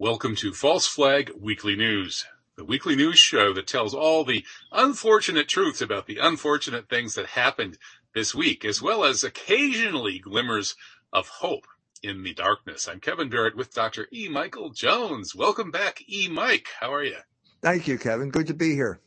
[0.00, 2.26] Welcome to False Flag Weekly News,
[2.56, 7.26] the weekly news show that tells all the unfortunate truths about the unfortunate things that
[7.26, 7.78] happened
[8.12, 10.74] this week, as well as occasionally glimmers
[11.12, 11.68] of hope
[12.02, 12.88] in the darkness.
[12.88, 14.08] I'm Kevin Barrett with Dr.
[14.12, 14.28] E.
[14.28, 15.32] Michael Jones.
[15.32, 16.26] Welcome back, E.
[16.28, 16.70] Mike.
[16.80, 17.18] How are you?
[17.62, 18.30] Thank you, Kevin.
[18.30, 18.98] Good to be here.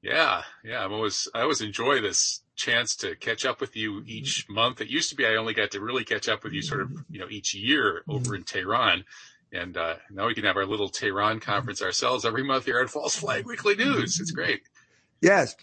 [0.00, 0.84] Yeah, yeah.
[0.84, 4.80] I'm always I always enjoy this chance to catch up with you each month.
[4.80, 6.92] It used to be I only got to really catch up with you sort of,
[7.10, 9.04] you know, each year over in Tehran.
[9.52, 12.90] And uh, now we can have our little Tehran conference ourselves every month here at
[12.90, 14.20] False Flag Weekly News.
[14.20, 14.62] It's great.
[15.20, 15.56] Yes.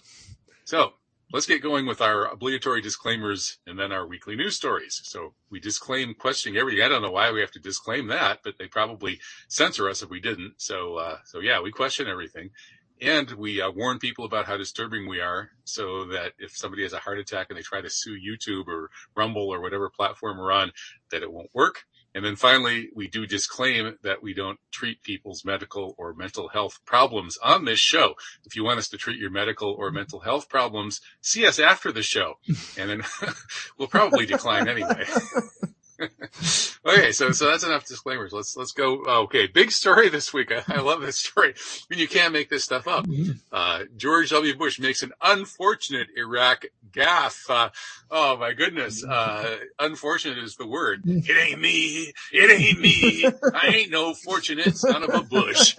[0.66, 0.94] So
[1.34, 5.02] let's get going with our obligatory disclaimers and then our weekly news stories.
[5.04, 6.84] So we disclaim questioning everything.
[6.84, 10.10] I don't know why we have to disclaim that, but they probably censor us if
[10.10, 10.56] we didn't.
[10.58, 12.52] So, uh, so yeah, we question everything.
[13.00, 16.94] And we uh, warn people about how disturbing we are so that if somebody has
[16.94, 20.52] a heart attack and they try to sue YouTube or Rumble or whatever platform we're
[20.52, 20.72] on,
[21.12, 21.86] that it won't work.
[22.18, 26.80] And then finally, we do disclaim that we don't treat people's medical or mental health
[26.84, 28.16] problems on this show.
[28.44, 31.92] If you want us to treat your medical or mental health problems, see us after
[31.92, 32.40] the show
[32.76, 33.04] and then
[33.78, 35.06] we'll probably decline anyway.
[36.00, 38.32] okay, so so that's enough disclaimers.
[38.32, 39.04] Let's let's go.
[39.24, 40.52] Okay, big story this week.
[40.52, 41.54] I, I love this story.
[41.56, 43.06] I mean, you can't make this stuff up.
[43.52, 44.56] Uh, George W.
[44.56, 47.50] Bush makes an unfortunate Iraq gaffe.
[47.50, 47.70] Uh,
[48.12, 51.02] oh my goodness, uh, unfortunate is the word.
[51.06, 52.14] It ain't me.
[52.32, 53.26] It ain't me.
[53.54, 55.76] I ain't no fortunate son of a Bush.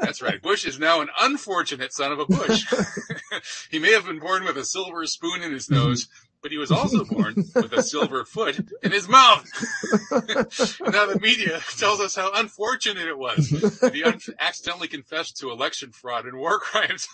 [0.00, 0.40] That's right.
[0.42, 2.66] Bush is now an unfortunate son of a Bush.
[3.70, 6.08] he may have been born with a silver spoon in his nose
[6.42, 9.44] but he was also born with a silver foot in his mouth.
[10.10, 13.48] now the media tells us how unfortunate it was
[13.80, 17.08] that he un- accidentally confessed to election fraud and war crimes.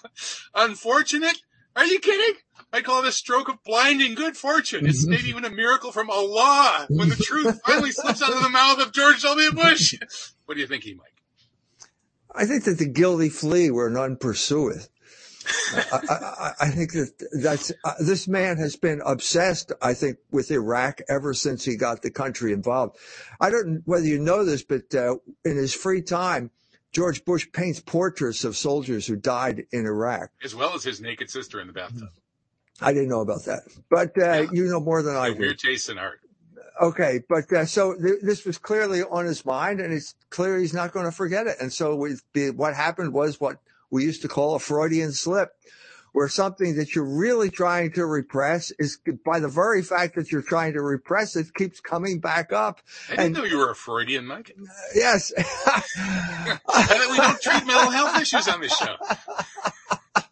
[0.54, 1.36] unfortunate?
[1.76, 2.34] Are you kidding?
[2.72, 4.86] I call it a stroke of blinding good fortune.
[4.86, 8.48] It's maybe even a miracle from Allah when the truth finally slips out of the
[8.48, 9.52] mouth of George W.
[9.52, 9.94] Bush.
[10.46, 11.12] What do you think, Mike?
[12.34, 14.88] I think that the guilty flee where none pursueth.
[15.74, 19.72] I, I, I, think that that's uh, this man has been obsessed.
[19.82, 22.96] I think with Iraq ever since he got the country involved.
[23.40, 26.50] I don't whether you know this, but uh, in his free time,
[26.92, 31.30] George Bush paints portraits of soldiers who died in Iraq, as well as his naked
[31.30, 32.08] sister in the bathtub.
[32.80, 34.46] I didn't know about that, but uh, yeah.
[34.52, 35.38] you know more than I do.
[35.38, 36.20] Weird in art.
[36.80, 40.74] Okay, but uh, so th- this was clearly on his mind, and it's clear he's
[40.74, 41.56] not going to forget it.
[41.60, 43.58] And so we, what happened was what
[43.90, 45.50] we used to call a Freudian slip,
[46.12, 50.42] where something that you're really trying to repress is by the very fact that you're
[50.42, 52.80] trying to repress it keeps coming back up.
[53.08, 54.54] I didn't and, know you were a Freudian, Mike.
[54.58, 55.32] Uh, yes.
[55.36, 58.96] we don't treat mental health issues on this show.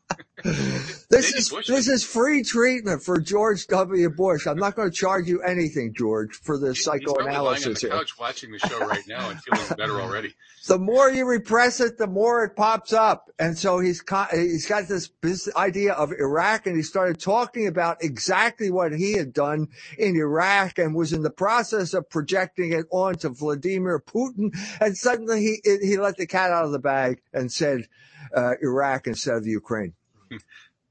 [1.11, 4.11] this is this is free treatment for George W.
[4.11, 4.47] Bush.
[4.47, 8.19] I'm not going to charge you anything, George, for the psychoanalysis He's on the couch
[8.19, 10.35] watching the show right now and feeling better already.
[10.69, 14.03] The more you repress it, the more it pops up, and so he's
[14.33, 19.13] he's got this, this idea of Iraq, and he started talking about exactly what he
[19.13, 19.69] had done
[19.99, 25.41] in Iraq, and was in the process of projecting it onto Vladimir Putin, and suddenly
[25.41, 27.89] he he let the cat out of the bag and said
[28.35, 29.95] uh, Iraq instead of Ukraine.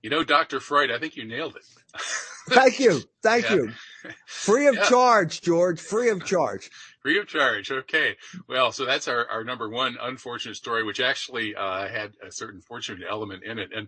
[0.05, 0.59] You know, Dr.
[0.59, 1.63] Freud, I think you nailed it.
[2.49, 3.01] Thank you.
[3.23, 3.55] Thank yeah.
[3.55, 3.71] you.
[4.27, 4.83] Free of yeah.
[4.83, 5.79] charge, George.
[5.79, 6.69] Free of charge.
[7.01, 7.71] Free of charge.
[7.71, 8.15] Okay.
[8.47, 12.61] Well, so that's our, our number one unfortunate story, which actually uh, had a certain
[12.61, 13.71] fortunate element in it.
[13.75, 13.87] And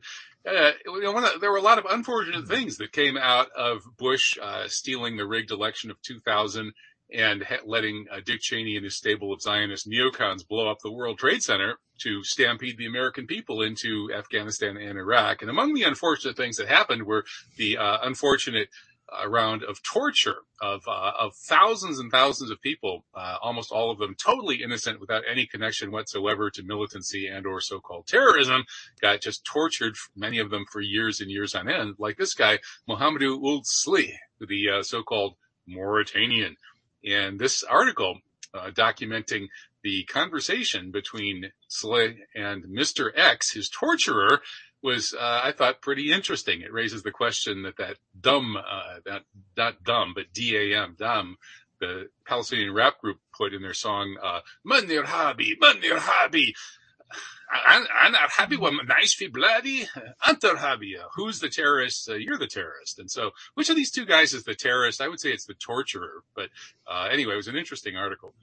[0.50, 3.84] uh, you know, of, there were a lot of unfortunate things that came out of
[3.98, 6.74] Bush uh, stealing the rigged election of 2000
[7.14, 11.18] and letting uh, Dick Cheney and his stable of Zionist neocons blow up the World
[11.18, 15.42] Trade Center to stampede the American people into Afghanistan and Iraq.
[15.42, 17.26] And among the unfortunate things that happened were
[17.58, 18.70] the uh, unfortunate
[19.10, 23.90] uh, round of torture of uh, of thousands and thousands of people, uh, almost all
[23.90, 28.66] of them totally innocent, without any connection whatsoever to militancy and or so-called terrorism,
[29.02, 29.96] got just tortured.
[30.16, 32.60] Many of them for years and years on end, like this guy
[32.90, 35.36] Mohamedou Ould Slahi, the uh, so-called
[35.66, 36.58] Mauritanian
[37.04, 38.20] and this article
[38.54, 39.48] uh, documenting
[39.84, 43.12] the conversation between Slahi and Mr.
[43.16, 44.42] X, his torturer,
[44.84, 46.62] was, uh, I thought, pretty interesting.
[46.62, 49.24] It raises the question that that dumb, uh, that,
[49.56, 51.38] not dumb, but D-A-M, dumb,
[51.80, 56.54] the Palestinian rap group put in their song, uh, Manir Habi, Manir Habi,
[57.52, 59.88] I'm not happy with nice fi bloody.
[60.28, 60.96] Antar happy.
[61.16, 62.10] Who's the terrorist?
[62.10, 63.00] Uh, you're the terrorist.
[63.00, 65.02] And so, which of these two guys is the terrorist?
[65.02, 66.24] I would say it's the torturer.
[66.36, 66.50] But
[66.88, 68.34] uh, anyway, it was an interesting article.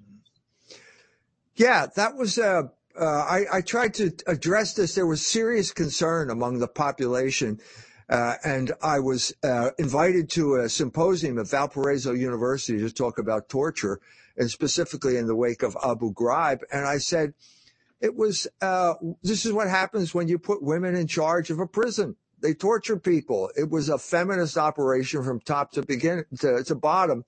[1.57, 2.39] Yeah, that was.
[2.39, 2.65] Uh,
[3.01, 4.95] uh, I, I tried to address this.
[4.95, 7.61] There was serious concern among the population
[8.09, 13.49] Uh, and I was uh, invited to a symposium at Valparaiso University to talk about
[13.49, 14.01] torture,
[14.37, 16.61] and specifically in the wake of Abu Ghraib.
[16.73, 17.35] And I said,
[18.05, 21.67] it was, uh, this is what happens when you put women in charge of a
[21.67, 22.17] prison.
[22.39, 23.51] They torture people.
[23.57, 27.25] It was a feminist operation from top to begin to, to bottom.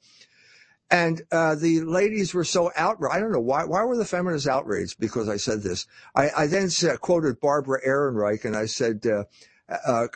[0.90, 3.16] And uh, the ladies were so outraged.
[3.16, 3.64] I don't know why.
[3.64, 5.00] Why were the feminists outraged?
[5.00, 5.86] Because I said this.
[6.14, 9.24] I, I then said, quoted Barbara Ehrenreich, and I said, uh,
[9.68, 10.08] a,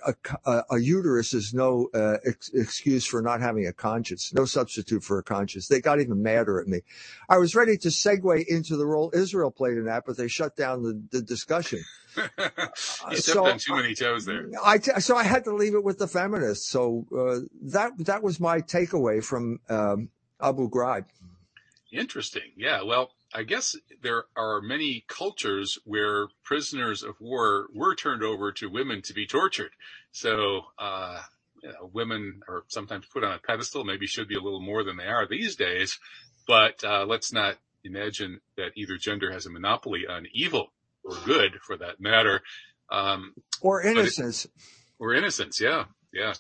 [0.45, 5.03] a, a, uterus is no uh, ex- excuse for not having a conscience, no substitute
[5.03, 5.67] for a conscience.
[5.67, 6.83] They got even madder at me.
[7.29, 10.57] I was ready to segue into the role Israel played in that, but they shut
[10.57, 11.83] down the, the discussion.
[12.17, 12.23] you
[13.17, 14.49] stepped so, on too many toes there.
[14.65, 16.69] I t- so I had to leave it with the feminists.
[16.69, 20.11] So uh, that that was my takeaway from um,
[20.41, 21.07] Abu Ghraib.
[21.93, 22.53] Interesting.
[22.57, 22.83] Yeah.
[22.83, 28.69] Well, I guess there are many cultures where prisoners of war were turned over to
[28.69, 29.71] women to be tortured.
[30.13, 31.21] So, uh,
[31.63, 34.83] you know, women are sometimes put on a pedestal, maybe should be a little more
[34.83, 35.99] than they are these days.
[36.47, 40.73] But uh, let's not imagine that either gender has a monopoly on evil
[41.05, 42.43] or good, for that matter,
[42.91, 44.51] um, or innocence, it,
[44.99, 45.61] or innocence.
[45.61, 46.35] Yeah, yeah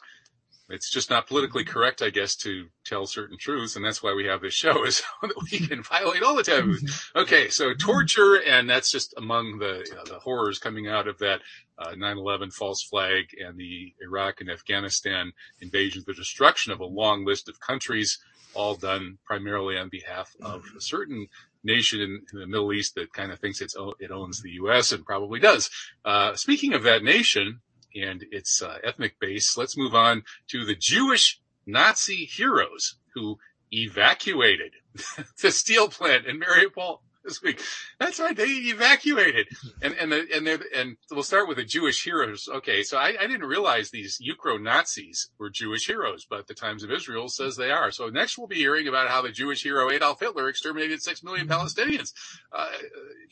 [0.70, 4.26] it's just not politically correct, I guess, to tell certain truths, and that's why we
[4.26, 7.11] have this show is so that we can violate all the taboos.
[7.14, 11.40] Okay, so torture, and that's just among the know, the horrors coming out of that
[11.78, 17.25] uh, 9/11 false flag and the Iraq and Afghanistan invasions, the destruction of a long
[17.25, 18.19] list of countries,
[18.55, 21.26] all done primarily on behalf of a certain
[21.62, 24.93] nation in, in the Middle East that kind of thinks it's it owns the U.S.
[24.93, 25.70] and probably does.
[26.05, 27.61] Uh, speaking of that nation,
[27.94, 29.56] and its uh, ethnic base.
[29.56, 33.38] Let's move on to the Jewish Nazi heroes who
[33.72, 34.72] evacuated
[35.42, 37.61] the steel plant in Mariupol this week.
[37.99, 38.37] That's right.
[38.37, 39.49] They evacuated
[39.82, 42.49] and, and, the, and, and we'll start with the Jewish heroes.
[42.49, 42.82] Okay.
[42.82, 46.90] So I, I didn't realize these Ukro Nazis were Jewish heroes, but the Times of
[46.90, 47.90] Israel says they are.
[47.90, 51.46] So next we'll be hearing about how the Jewish hero Adolf Hitler exterminated six million
[51.49, 52.12] Palestinians.
[52.52, 52.69] Uh,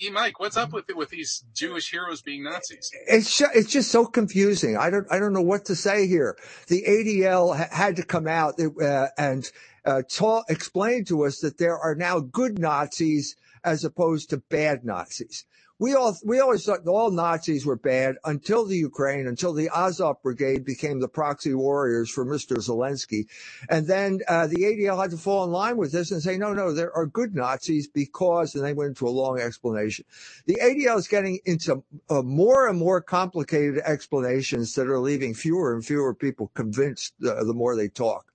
[0.00, 0.11] e.
[0.11, 2.90] Mike, what's up with with these Jewish heroes being Nazis?
[3.06, 4.76] It's, it's just so confusing.
[4.76, 6.37] I don't, I don't know what to say here.
[6.69, 9.50] The ADL had to come out uh, and,
[9.85, 13.37] uh, to us that there are now good Nazis
[13.69, 15.44] as opposed to bad Nazis.
[15.81, 20.20] We all, we always thought all Nazis were bad until the Ukraine, until the Azov
[20.25, 22.56] Brigade became the proxy warriors for Mr.
[22.56, 23.29] Zelensky.
[23.69, 26.53] And then, uh, the ADL had to fall in line with this and say, no,
[26.53, 30.05] no, there are good Nazis because, and they went into a long explanation.
[30.47, 35.75] The ADL is getting into uh, more and more complicated explanations that are leaving fewer
[35.75, 38.32] and fewer people convinced uh, the more they talk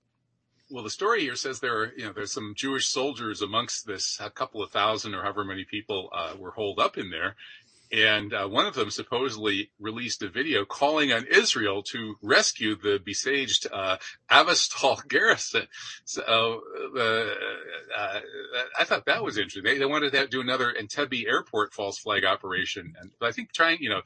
[0.74, 4.18] well, the story here says there are, you know, there's some Jewish soldiers amongst this,
[4.20, 7.36] a couple of thousand or however many people uh, were holed up in there.
[7.94, 12.98] And uh, one of them supposedly released a video calling on Israel to rescue the
[12.98, 13.98] besieged uh,
[15.08, 15.68] garrison.
[16.04, 16.60] So
[16.96, 18.20] uh, uh,
[18.76, 19.62] I thought that was interesting.
[19.62, 23.78] They, they wanted to do another Entebbe airport false flag operation, and I think trying,
[23.80, 24.02] you know,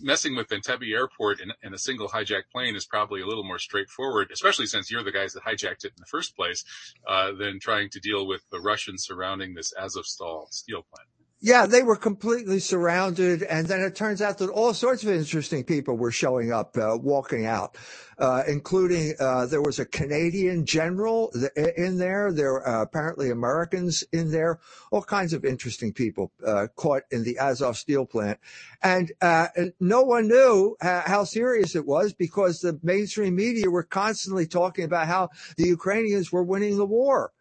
[0.00, 3.58] messing with Entebbe airport in, in, a single hijacked plane is probably a little more
[3.58, 6.64] straightforward, especially since you're the guys that hijacked it in the first place,
[7.08, 11.08] uh, than trying to deal with the Russians surrounding this Azovstal steel plant.
[11.44, 15.64] Yeah, they were completely surrounded, and then it turns out that all sorts of interesting
[15.64, 17.76] people were showing up, uh, walking out,
[18.16, 21.32] uh, including uh, there was a Canadian general
[21.76, 22.30] in there.
[22.32, 24.60] There were uh, apparently Americans in there.
[24.92, 28.38] All kinds of interesting people uh, caught in the Azov steel plant,
[28.80, 29.48] and uh,
[29.80, 35.08] no one knew how serious it was because the mainstream media were constantly talking about
[35.08, 37.32] how the Ukrainians were winning the war.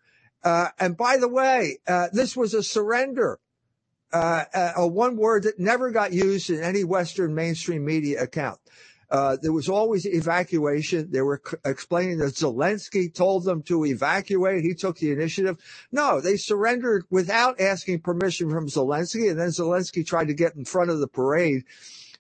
[0.44, 1.78] and by the way,
[2.14, 3.40] this was a surrender
[4.14, 8.60] uh, a one word that never got used in any Western mainstream media account.
[9.10, 11.12] Uh, there was always evacuation.
[11.12, 14.64] They were c- explaining that Zelensky told them to evacuate.
[14.64, 15.58] He took the initiative.
[15.92, 19.30] No, they surrendered without asking permission from Zelensky.
[19.30, 21.66] And then Zelensky tried to get in front of the parade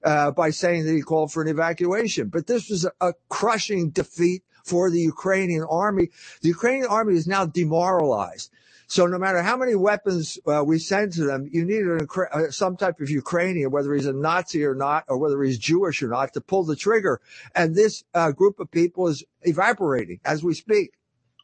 [0.03, 2.27] uh, by saying that he called for an evacuation.
[2.27, 6.09] But this was a, a crushing defeat for the Ukrainian army.
[6.41, 8.51] The Ukrainian army is now demoralized.
[8.91, 12.51] So no matter how many weapons uh, we send to them, you need an, uh,
[12.51, 16.09] some type of Ukrainian, whether he's a Nazi or not, or whether he's Jewish or
[16.09, 17.21] not, to pull the trigger.
[17.55, 20.91] And this uh, group of people is evaporating as we speak.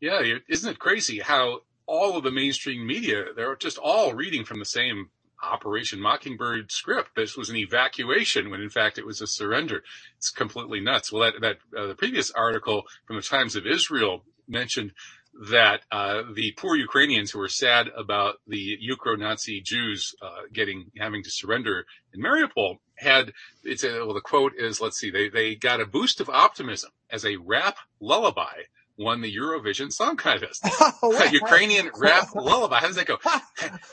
[0.01, 4.59] Yeah, isn't it crazy how all of the mainstream media, they're just all reading from
[4.59, 5.09] the same
[5.41, 7.11] Operation Mockingbird script.
[7.15, 9.83] This was an evacuation when in fact it was a surrender.
[10.17, 11.13] It's completely nuts.
[11.13, 14.91] Well, that, that uh, the previous article from the Times of Israel mentioned
[15.49, 20.91] that uh, the poor Ukrainians who were sad about the Ukro Nazi Jews uh, getting
[20.97, 25.29] having to surrender in Mariupol had it's a, well the quote is let's see they
[25.29, 28.63] they got a boost of optimism as a rap lullaby
[28.97, 30.65] won the Eurovision Song Contest.
[31.03, 32.79] Oh, Ukrainian rap lullaby.
[32.79, 33.17] How does that go?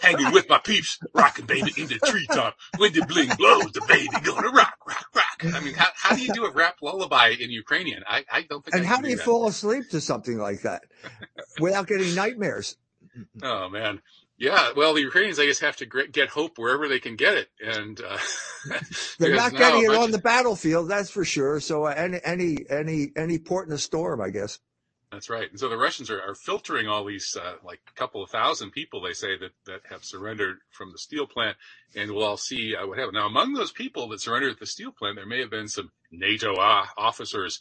[0.00, 2.56] Hanging with my peeps, rocking baby in the treetop.
[2.78, 5.23] When the bling blows, the baby gonna rock, rock, rock.
[5.52, 8.02] I mean, how, how do you do a rap lullaby in Ukrainian?
[8.06, 8.74] I, I don't think.
[8.74, 9.24] And how do you that.
[9.24, 10.82] fall asleep to something like that
[11.60, 12.76] without getting nightmares?
[13.44, 14.00] Oh man.
[14.36, 17.48] Yeah, well, the Ukrainians, I guess, have to get hope wherever they can get it,
[17.64, 18.18] and uh,
[19.20, 21.60] they're not getting it on the battlefield, that's for sure.
[21.60, 24.58] So uh, any any any any port in a storm, I guess.
[25.14, 25.48] That's right.
[25.48, 28.72] And so the Russians are, are filtering all these, uh, like a couple of thousand
[28.72, 31.56] people, they say that, that have surrendered from the steel plant.
[31.94, 33.14] And we'll all see uh, what happens.
[33.14, 35.92] Now, among those people that surrendered at the steel plant, there may have been some
[36.10, 37.60] NATO uh, officers.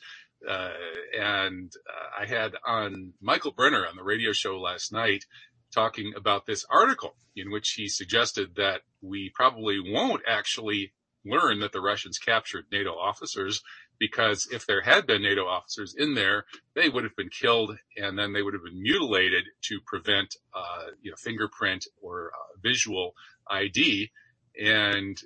[0.50, 0.72] Uh,
[1.15, 5.24] and uh, I had on Michael Brenner on the radio show last night
[5.72, 10.91] talking about this article in which he suggested that we probably won't actually
[11.24, 13.62] learn that the Russians captured NATO officers
[14.03, 16.43] because if there had been NATO officers in there,
[16.75, 20.88] they would have been killed and then they would have been mutilated to prevent, uh,
[21.01, 23.13] you know, fingerprint or uh, visual
[23.50, 24.12] ID.
[24.62, 25.17] And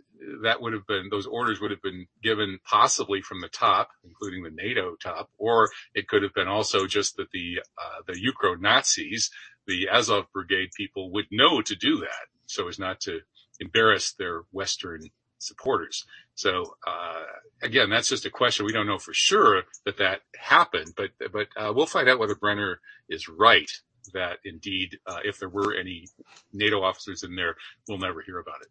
[0.43, 4.43] that would have been, those orders would have been given possibly from the top, including
[4.43, 8.61] the NATO top, or it could have been also just that the, uh, the Ukro
[8.61, 9.31] Nazis,
[9.65, 13.21] the Azov brigade people would know to do that so as not to
[13.59, 15.01] embarrass their Western
[15.39, 16.05] supporters.
[16.35, 17.23] So uh,
[17.61, 18.65] again, that's just a question.
[18.65, 22.35] We don't know for sure that that happened, but but uh, we'll find out whether
[22.35, 22.79] Brenner
[23.09, 23.69] is right
[24.13, 26.07] that indeed, uh, if there were any
[26.53, 27.55] NATO officers in there,
[27.87, 28.67] we'll never hear about it.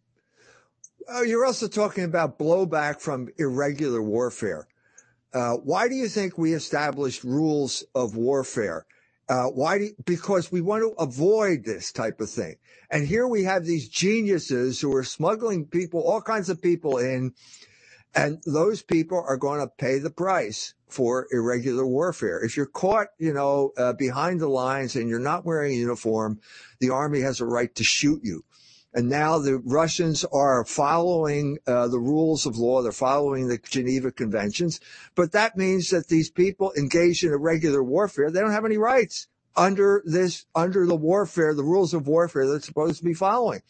[1.08, 4.66] Oh, you're also talking about blowback from irregular warfare.
[5.32, 8.86] Uh, why do you think we established rules of warfare?
[9.28, 9.78] Uh, why?
[9.78, 12.56] Do, because we want to avoid this type of thing.
[12.90, 17.34] And here we have these geniuses who are smuggling people, all kinds of people in,
[18.14, 22.42] and those people are going to pay the price for irregular warfare.
[22.42, 26.40] If you're caught, you know, uh, behind the lines and you're not wearing a uniform,
[26.80, 28.44] the army has a right to shoot you.
[28.96, 32.80] And now the Russians are following uh, the rules of law.
[32.80, 34.80] They're following the Geneva Conventions.
[35.14, 39.28] But that means that these people engaged in irregular warfare, they don't have any rights
[39.54, 43.60] under this, under the warfare, the rules of warfare they're supposed to be following.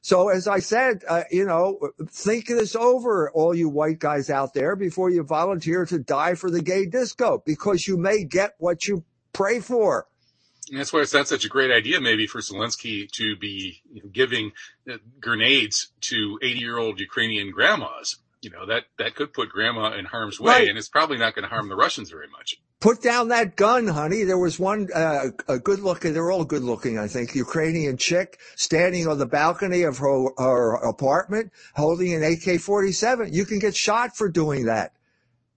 [0.00, 4.52] So as I said, uh, you know, think this over, all you white guys out
[4.52, 8.88] there, before you volunteer to die for the gay disco, because you may get what
[8.88, 10.08] you pray for.
[10.70, 13.82] And that's why it's not such a great idea, maybe, for Zelensky to be
[14.12, 14.52] giving
[14.90, 18.16] uh, grenades to 80 year old Ukrainian grandmas.
[18.42, 20.68] You know, that, that could put grandma in harm's way, right.
[20.68, 22.56] and it's probably not going to harm the Russians very much.
[22.80, 24.24] Put down that gun, honey.
[24.24, 28.38] There was one, uh, a good looking, they're all good looking, I think, Ukrainian chick
[28.54, 33.32] standing on the balcony of her, her apartment holding an AK 47.
[33.32, 34.92] You can get shot for doing that.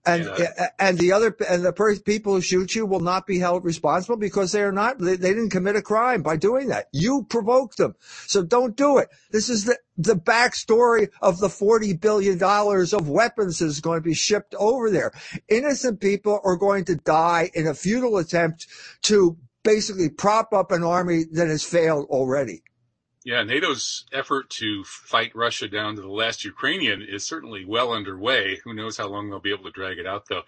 [0.06, 0.70] And yeah.
[0.80, 4.16] and the other and the per- people who shoot you will not be held responsible
[4.16, 6.88] because they are not they, they, didn't commit a crime by doing that.
[6.94, 9.10] You provoked them, so don't do it.
[9.32, 13.98] This is the the backstory of the forty billion dollars of weapons that is going
[14.00, 15.12] to be shipped over there.
[15.50, 18.68] Innocent people are going to die in a futile attempt
[19.04, 22.64] to basically prop up an army that has failed already.
[23.26, 28.60] Yeah, NATO's effort to fight Russia down to the last Ukrainian is certainly well underway.
[28.64, 30.44] Who knows how long they'll be able to drag it out though.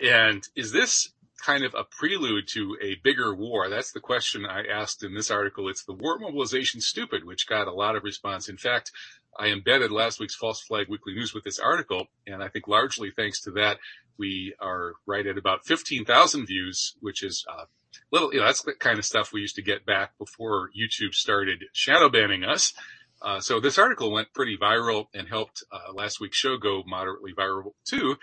[0.00, 1.12] And is this
[1.44, 3.68] kind of a prelude to a bigger war?
[3.68, 5.68] That's the question I asked in this article.
[5.68, 8.48] It's the war mobilization stupid, which got a lot of response.
[8.48, 8.92] In fact,
[9.36, 13.10] I embedded last week's False Flag Weekly News with this article, and I think largely
[13.10, 13.78] thanks to that,
[14.18, 17.64] we are right at about 15,000 views, which is uh,
[18.10, 21.14] little, you know, that's the kind of stuff we used to get back before YouTube
[21.14, 22.72] started shadow banning us.
[23.20, 27.32] Uh, so this article went pretty viral and helped uh, last week's show go moderately
[27.32, 28.16] viral too.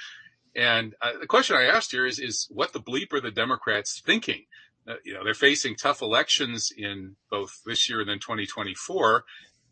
[0.56, 4.02] And uh, the question I asked here is, is what the bleep are the Democrats
[4.06, 4.46] thinking?
[4.88, 9.24] Uh, you know, they're facing tough elections in both this year and then 2024,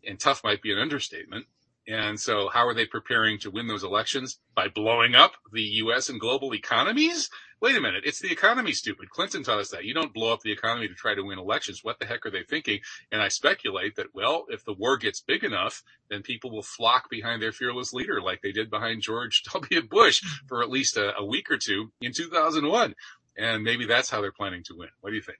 [0.06, 1.46] and tough might be an understatement.
[1.88, 4.38] And so how are they preparing to win those elections?
[4.54, 6.10] By blowing up the U.S.
[6.10, 7.30] and global economies?
[7.62, 8.02] Wait a minute.
[8.04, 9.08] It's the economy, stupid.
[9.08, 9.84] Clinton taught us that.
[9.84, 11.82] You don't blow up the economy to try to win elections.
[11.82, 12.80] What the heck are they thinking?
[13.10, 17.08] And I speculate that, well, if the war gets big enough, then people will flock
[17.08, 19.88] behind their fearless leader like they did behind George W.
[19.88, 22.94] Bush for at least a, a week or two in 2001.
[23.38, 24.88] And maybe that's how they're planning to win.
[25.00, 25.38] What do you think?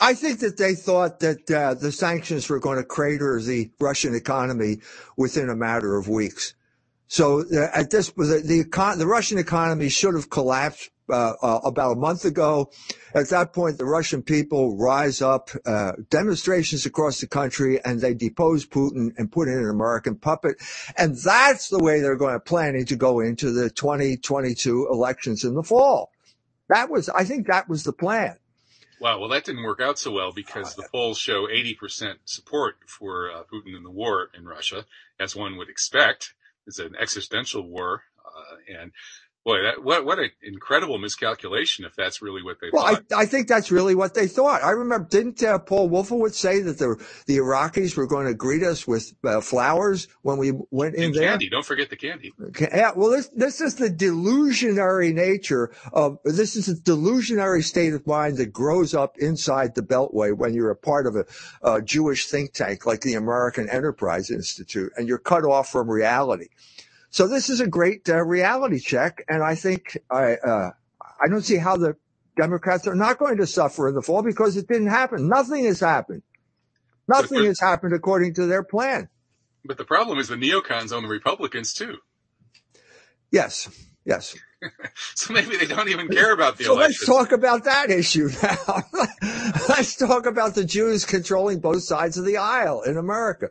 [0.00, 4.14] I think that they thought that uh, the sanctions were going to crater the Russian
[4.14, 4.78] economy
[5.16, 6.54] within a matter of weeks.
[7.08, 11.60] So uh, at this, the the, econ- the Russian economy should have collapsed uh, uh,
[11.64, 12.70] about a month ago.
[13.14, 18.12] At that point, the Russian people rise up, uh, demonstrations across the country, and they
[18.12, 20.56] depose Putin and put in an American puppet.
[20.98, 25.54] And that's the way they're going to planning to go into the 2022 elections in
[25.54, 26.12] the fall.
[26.68, 28.36] That was, I think that was the plan.
[29.00, 29.20] Wow.
[29.20, 33.42] Well, that didn't work out so well because the polls show 80% support for uh,
[33.52, 34.84] Putin in the war in Russia,
[35.20, 36.34] as one would expect.
[36.66, 38.02] It's an existential war.
[38.24, 38.92] Uh, and
[39.48, 43.04] Boy, that, what what an incredible miscalculation if that's really what they well, thought.
[43.10, 44.62] I, I think that's really what they thought.
[44.62, 48.62] I remember, didn't uh, Paul Wolfowitz say that the the Iraqis were going to greet
[48.62, 51.30] us with uh, flowers when we went in and there?
[51.30, 51.48] candy.
[51.48, 52.30] Don't forget the candy.
[52.60, 58.06] Yeah, well, this this is the delusionary nature of this is a delusionary state of
[58.06, 61.24] mind that grows up inside the Beltway when you're a part of a,
[61.62, 66.48] a Jewish think tank like the American Enterprise Institute, and you're cut off from reality.
[67.10, 71.42] So this is a great uh, reality check, and I think I uh, I don't
[71.42, 71.96] see how the
[72.36, 75.28] Democrats are not going to suffer in the fall because it didn't happen.
[75.28, 76.22] Nothing has happened.
[77.08, 79.08] Nothing has happened according to their plan.
[79.64, 81.98] But the problem is the neocons own the Republicans too.
[83.30, 83.68] Yes,
[84.04, 84.36] yes.
[85.14, 87.08] so maybe they don't even care about the so elections.
[87.08, 88.82] let's talk about that issue now.
[89.68, 93.50] let's talk about the Jews controlling both sides of the aisle in America.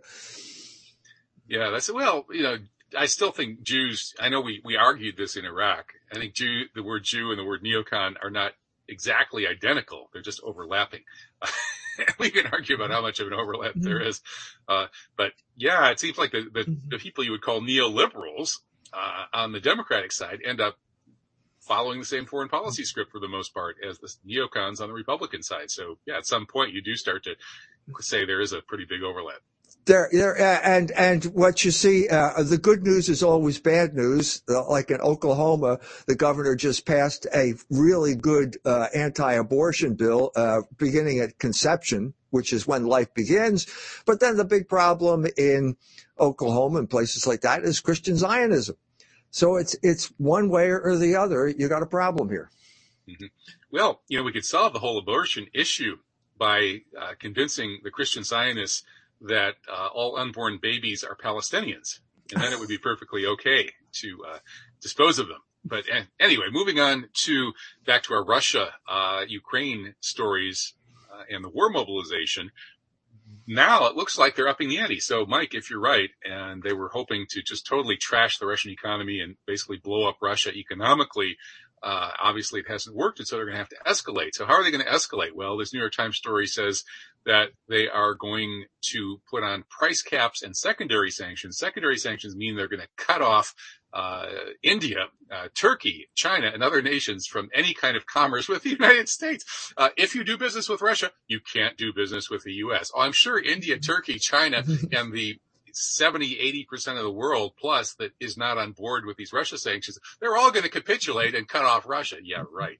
[1.47, 2.57] Yeah, that's well, you know,
[2.97, 5.93] I still think Jews, I know we, we argued this in Iraq.
[6.11, 8.53] I think Jew, the word Jew and the word neocon are not
[8.87, 10.09] exactly identical.
[10.11, 11.03] They're just overlapping.
[12.19, 13.83] we can argue about how much of an overlap mm-hmm.
[13.83, 14.21] there is.
[14.67, 16.89] Uh, but yeah, it seems like the, the, mm-hmm.
[16.89, 18.57] the people you would call neoliberals,
[18.93, 20.77] uh, on the Democratic side end up
[21.59, 24.93] following the same foreign policy script for the most part as the neocons on the
[24.93, 25.69] Republican side.
[25.69, 27.35] So yeah, at some point you do start to
[27.99, 29.41] say there is a pretty big overlap.
[29.87, 34.43] There, there, and and what you see, uh, the good news is always bad news.
[34.49, 40.63] Uh, like in Oklahoma, the governor just passed a really good uh, anti-abortion bill, uh,
[40.77, 43.65] beginning at conception, which is when life begins.
[44.05, 45.77] But then the big problem in
[46.19, 48.75] Oklahoma and places like that is Christian Zionism.
[49.31, 51.47] So it's it's one way or the other.
[51.47, 52.51] You got a problem here.
[53.07, 53.27] Mm-hmm.
[53.71, 55.95] Well, you know, we could solve the whole abortion issue
[56.37, 58.83] by uh, convincing the Christian Zionists
[59.21, 61.99] that uh, all unborn babies are Palestinians,
[62.33, 64.37] and then it would be perfectly okay to uh,
[64.81, 65.39] dispose of them.
[65.65, 65.85] But
[66.19, 67.51] anyway, moving on to
[67.85, 70.73] back to our Russia, uh, Ukraine stories
[71.11, 72.51] uh, and the war mobilization.
[73.45, 74.99] Now it looks like they're upping the ante.
[74.99, 78.71] So, Mike, if you're right, and they were hoping to just totally trash the Russian
[78.71, 81.37] economy and basically blow up Russia economically,
[81.83, 84.33] uh, obviously it hasn't worked, and so they're going to have to escalate.
[84.33, 85.33] So how are they going to escalate?
[85.33, 86.83] Well, this New York Times story says
[87.27, 91.57] that they are going to put on price caps and secondary sanctions.
[91.57, 93.53] Secondary sanctions mean they're going to cut off
[93.93, 94.27] uh,
[94.63, 99.09] India, uh, Turkey, China, and other nations from any kind of commerce with the United
[99.09, 99.73] States.
[99.75, 102.91] Uh, if you do business with Russia, you can't do business with the U.S.
[102.95, 105.37] Oh, I'm sure India, Turkey, China, and the
[105.73, 109.99] 70, 80% of the world plus that is not on board with these Russia sanctions,
[110.19, 112.17] they're all going to capitulate and cut off Russia.
[112.23, 112.79] Yeah, right.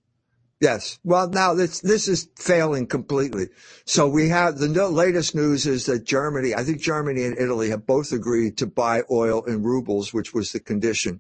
[0.60, 0.98] Yes.
[1.04, 3.50] Well, now this this is failing completely.
[3.86, 7.86] So we have the latest news is that Germany, I think Germany and Italy have
[7.86, 11.20] both agreed to buy oil in rubles, which was the condition,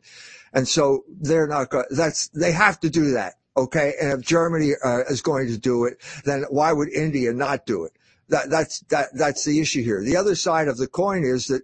[0.53, 1.67] and so they're not.
[1.91, 3.35] That's they have to do that.
[3.55, 7.65] Okay, and if Germany uh, is going to do it, then why would India not
[7.67, 7.93] do it?
[8.29, 10.03] That, that's that, that's the issue here.
[10.03, 11.61] The other side of the coin is that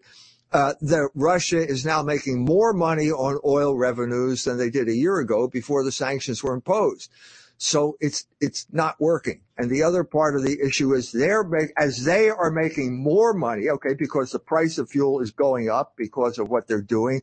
[0.51, 4.95] uh, that Russia is now making more money on oil revenues than they did a
[4.95, 7.11] year ago before the sanctions were imposed.
[7.57, 9.41] So it's it's not working.
[9.57, 13.33] And the other part of the issue is they're make, as they are making more
[13.33, 17.21] money, okay, because the price of fuel is going up because of what they're doing.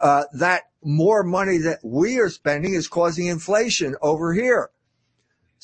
[0.00, 4.70] Uh, that more money that we are spending is causing inflation over here.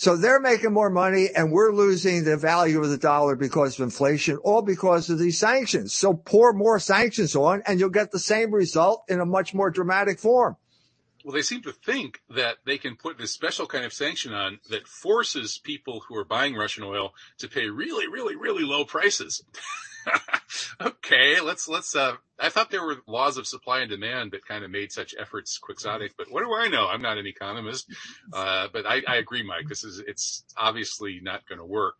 [0.01, 3.85] So they're making more money and we're losing the value of the dollar because of
[3.85, 5.95] inflation, all because of these sanctions.
[5.95, 9.71] So pour more sanctions on and you'll get the same result in a much more
[9.71, 10.57] dramatic form.
[11.25, 14.61] Well, they seem to think that they can put this special kind of sanction on
[14.71, 19.45] that forces people who are buying Russian oil to pay really, really, really low prices.
[20.81, 21.95] okay, let's let's.
[21.95, 25.15] Uh, I thought there were laws of supply and demand that kind of made such
[25.19, 26.87] efforts quixotic, but what do I know?
[26.87, 27.87] I'm not an economist,
[28.33, 29.69] uh, but I, I, agree, Mike.
[29.69, 31.97] This is it's obviously not going to work.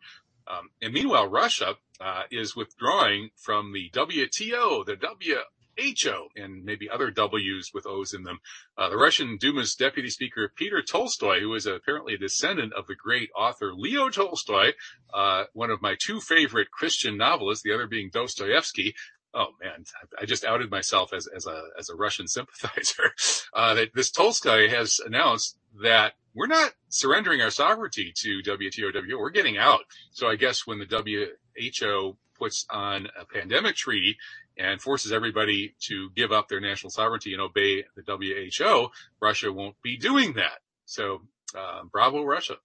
[0.47, 5.37] Um, and meanwhile, Russia uh, is withdrawing from the WTO, the W
[5.79, 8.39] HO and maybe other W's with O's in them.
[8.77, 12.95] Uh, the Russian Duma's deputy speaker, Peter Tolstoy, who is apparently a descendant of the
[12.95, 14.73] great author Leo Tolstoy,
[15.13, 18.93] uh, one of my two favorite Christian novelists, the other being Dostoevsky.
[19.33, 19.85] Oh man,
[20.19, 23.13] I just outed myself as, as a, as a Russian sympathizer.
[23.53, 29.29] Uh, that this Tolstoy has announced that we're not surrendering our sovereignty to WTO, We're
[29.29, 29.81] getting out.
[30.11, 34.17] So I guess when the WHO puts on a pandemic treaty
[34.57, 39.81] and forces everybody to give up their national sovereignty and obey the WHO, Russia won't
[39.81, 40.59] be doing that.
[40.85, 41.21] So,
[41.57, 42.55] uh, bravo, Russia.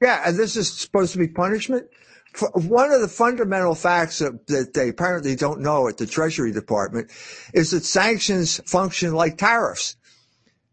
[0.00, 1.88] Yeah, and this is supposed to be punishment.
[2.54, 7.10] One of the fundamental facts that, that they apparently don't know at the Treasury Department
[7.52, 9.96] is that sanctions function like tariffs.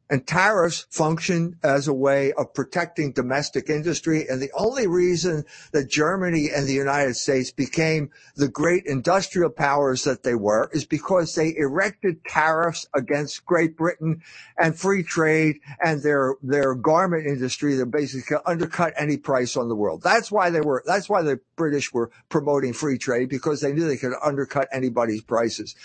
[0.09, 4.25] And tariffs function as a way of protecting domestic industry.
[4.27, 10.03] And the only reason that Germany and the United States became the great industrial powers
[10.05, 14.21] that they were is because they erected tariffs against Great Britain
[14.57, 19.75] and free trade and their, their garment industry that basically undercut any price on the
[19.75, 20.01] world.
[20.01, 23.85] That's why they were that's why they British were promoting free trade because they knew
[23.85, 25.75] they could undercut anybody's prices.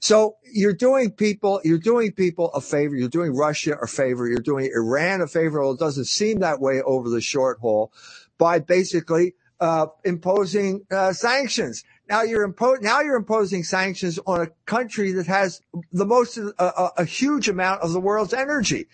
[0.00, 2.94] So you're doing people, you're doing people a favor.
[2.94, 4.28] You're doing Russia a favor.
[4.28, 5.60] You're doing Iran a favor.
[5.60, 7.92] Well, it doesn't seem that way over the short haul
[8.38, 11.84] by basically uh, imposing uh, sanctions.
[12.08, 16.90] Now you're impo- now you're imposing sanctions on a country that has the most uh,
[16.96, 18.86] a huge amount of the world's energy.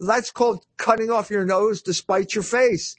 [0.00, 2.96] That's called cutting off your nose to spite your face.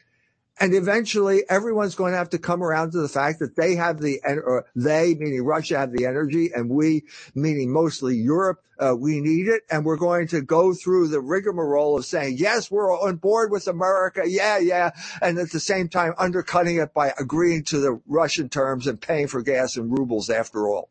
[0.60, 4.00] And eventually everyone's going to have to come around to the fact that they have
[4.00, 7.04] the, or they, meaning Russia, have the energy and we,
[7.36, 9.64] meaning mostly Europe, uh, we need it.
[9.70, 13.68] And we're going to go through the rigmarole of saying, yes, we're on board with
[13.68, 14.24] America.
[14.26, 14.92] Yeah, yeah.
[15.22, 19.28] And at the same time, undercutting it by agreeing to the Russian terms and paying
[19.28, 20.90] for gas in rubles after all.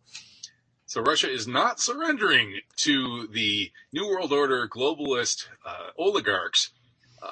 [0.88, 6.70] So Russia is not surrendering to the New World Order globalist uh, oligarchs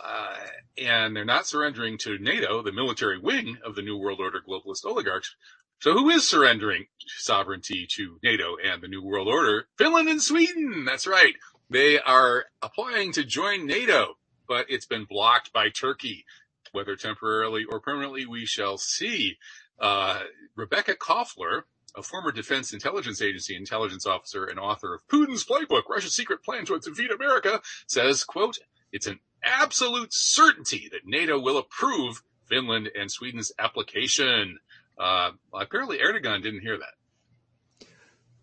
[0.02, 0.36] uh,
[0.78, 4.84] and they're not surrendering to NATO, the military wing of the New World Order globalist
[4.84, 5.34] oligarchs.
[5.80, 6.86] So who is surrendering
[7.18, 9.66] sovereignty to NATO and the New World Order?
[9.76, 10.84] Finland and Sweden.
[10.84, 11.34] That's right.
[11.70, 14.16] They are applying to join NATO,
[14.48, 16.24] but it's been blocked by Turkey.
[16.72, 19.38] Whether temporarily or permanently, we shall see.
[19.78, 20.20] Uh,
[20.56, 21.62] Rebecca Koffler,
[21.96, 26.64] a former Defense Intelligence Agency intelligence officer and author of Putin's Playbook, Russia's Secret Plan
[26.66, 28.58] to Defeat America, says, quote,
[28.92, 34.58] it's an absolute certainty that NATO will approve Finland and Sweden's application.
[34.98, 37.86] Uh, apparently Erdogan didn't hear that.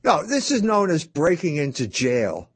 [0.04, 2.50] No, this is known as breaking into jail.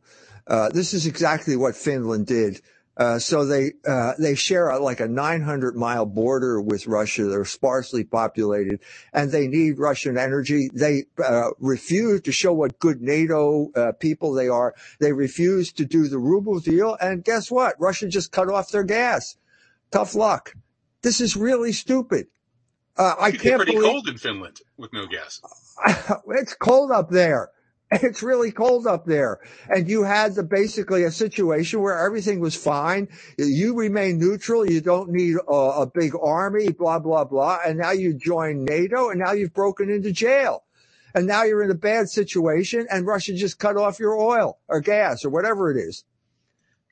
[0.47, 2.61] Uh, this is exactly what Finland did
[2.97, 7.25] uh, so they uh, they share a, like a 900 mile border with Russia.
[7.25, 8.79] They're sparsely populated,
[9.11, 10.69] and they need Russian energy.
[10.73, 14.75] They uh, refuse to show what good NATO uh, people they are.
[14.99, 17.75] They refuse to do the ruble deal, and guess what?
[17.79, 19.35] Russia just cut off their gas.
[19.91, 20.53] Tough luck.
[21.01, 22.27] This is really stupid.
[22.97, 25.41] Uh, I can't pretty believe cold in Finland with no gas.
[26.29, 27.49] it's cold up there.
[27.91, 29.39] It's really cold up there.
[29.69, 33.07] And you had the, basically a situation where everything was fine.
[33.37, 34.69] You remain neutral.
[34.69, 37.59] You don't need a, a big army, blah, blah, blah.
[37.65, 40.63] And now you join NATO and now you've broken into jail.
[41.13, 44.81] And now you're in a bad situation and Russia just cut off your oil or
[44.81, 46.03] gas or whatever it is.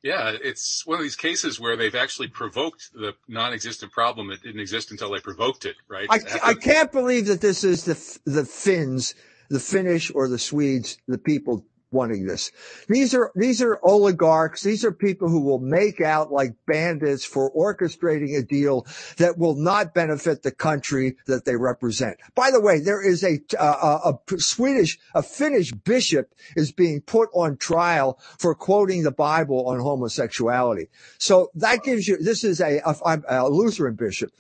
[0.04, 4.60] Yeah, it's one of these cases where they've actually provoked the non-existent problem that didn't
[4.60, 6.08] exist until they provoked it, right?
[6.10, 9.16] I, I can't believe that this is the the Finns
[9.54, 12.52] the Finnish or the Swedes, the people wanting this.
[12.90, 14.64] These are, these are oligarchs.
[14.64, 18.88] These are people who will make out like bandits for orchestrating a deal
[19.18, 22.18] that will not benefit the country that they represent.
[22.34, 27.00] By the way, there is a, uh, a, a Swedish, a Finnish bishop is being
[27.02, 30.90] put on trial for quoting the Bible on homosexuality.
[31.20, 34.32] So that gives you, this is a, a, a Lutheran bishop.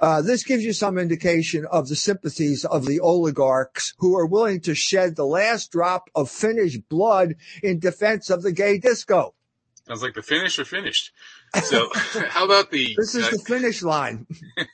[0.00, 4.60] Uh, this gives you some indication of the sympathies of the oligarchs who are willing
[4.60, 9.34] to shed the last drop of Finnish blood in defense of the gay disco.
[9.88, 11.12] Sounds like the Finnish are finished.
[11.62, 11.88] So
[12.28, 12.94] how about the?
[12.96, 14.26] This is uh, the finish line.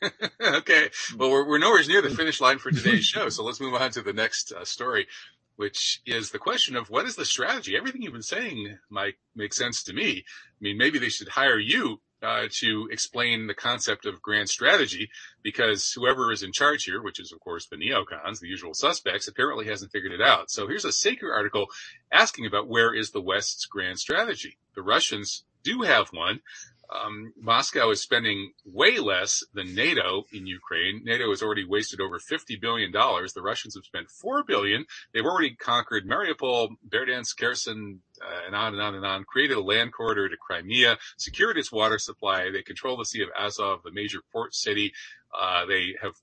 [0.42, 0.90] okay.
[1.16, 3.28] Well, we're, we're nowhere near the finish line for today's show.
[3.28, 5.06] So let's move on to the next uh, story,
[5.54, 7.76] which is the question of what is the strategy?
[7.76, 10.24] Everything you've been saying might make sense to me.
[10.26, 15.10] I mean, maybe they should hire you uh, to explain the concept of grand strategy
[15.42, 19.28] because whoever is in charge here, which is of course the neocons, the usual suspects,
[19.28, 20.50] apparently hasn't figured it out.
[20.50, 21.66] So here's a Saker article
[22.12, 24.58] asking about where is the West's grand strategy.
[24.74, 26.40] The Russians do have one,
[26.90, 31.02] um, Moscow is spending way less than NATO in Ukraine.
[31.04, 32.92] NATO has already wasted over $50 billion.
[32.92, 34.84] The Russians have spent 4 billion.
[35.12, 39.62] They've already conquered Mariupol, Berdyansk, Kherson, uh, and on and on and on, created a
[39.62, 42.50] land corridor to Crimea, secured its water supply.
[42.50, 44.92] They control the Sea of Azov, the major port city.
[45.36, 46.14] Uh, they have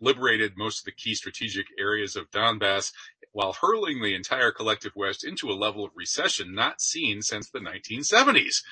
[0.00, 2.92] liberated most of the key strategic areas of Donbass
[3.32, 7.60] while hurling the entire collective West into a level of recession not seen since the
[7.60, 8.62] 1970s.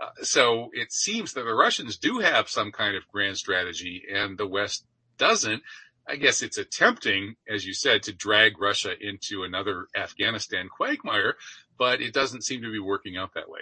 [0.00, 4.38] Uh, so it seems that the Russians do have some kind of grand strategy and
[4.38, 4.86] the West
[5.18, 5.62] doesn't.
[6.08, 11.36] I guess it's attempting, as you said, to drag Russia into another Afghanistan quagmire,
[11.78, 13.60] but it doesn't seem to be working out that way.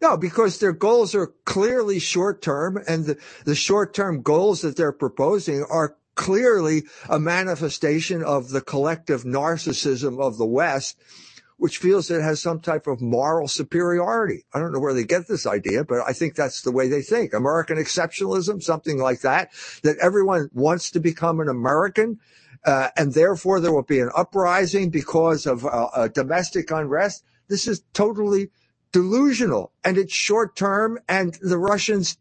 [0.00, 4.76] No, because their goals are clearly short term and the, the short term goals that
[4.76, 10.98] they're proposing are clearly a manifestation of the collective narcissism of the West,
[11.58, 14.44] which feels it has some type of moral superiority.
[14.54, 17.02] I don't know where they get this idea, but I think that's the way they
[17.02, 17.34] think.
[17.34, 19.50] American exceptionalism, something like that,
[19.82, 22.20] that everyone wants to become an American.
[22.64, 27.24] Uh, and therefore there will be an uprising because of uh, domestic unrest.
[27.48, 28.50] This is totally
[28.92, 32.18] delusional and it's short term and the Russians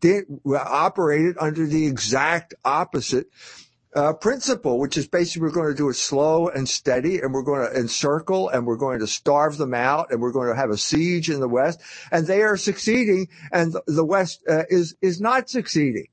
[0.00, 3.26] did, operated under the exact opposite
[3.96, 7.42] uh, principle, which is basically we're going to do it slow and steady and we're
[7.42, 10.68] going to encircle and we're going to starve them out and we're going to have
[10.68, 11.80] a siege in the West
[12.12, 16.06] and they are succeeding and the West uh, is, is not succeeding.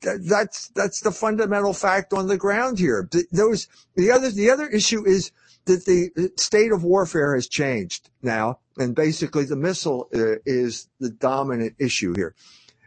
[0.00, 3.08] That's, that's the fundamental fact on the ground here.
[3.32, 5.32] Those, the other, the other issue is
[5.64, 8.60] that the state of warfare has changed now.
[8.76, 12.36] And basically the missile uh, is the dominant issue here.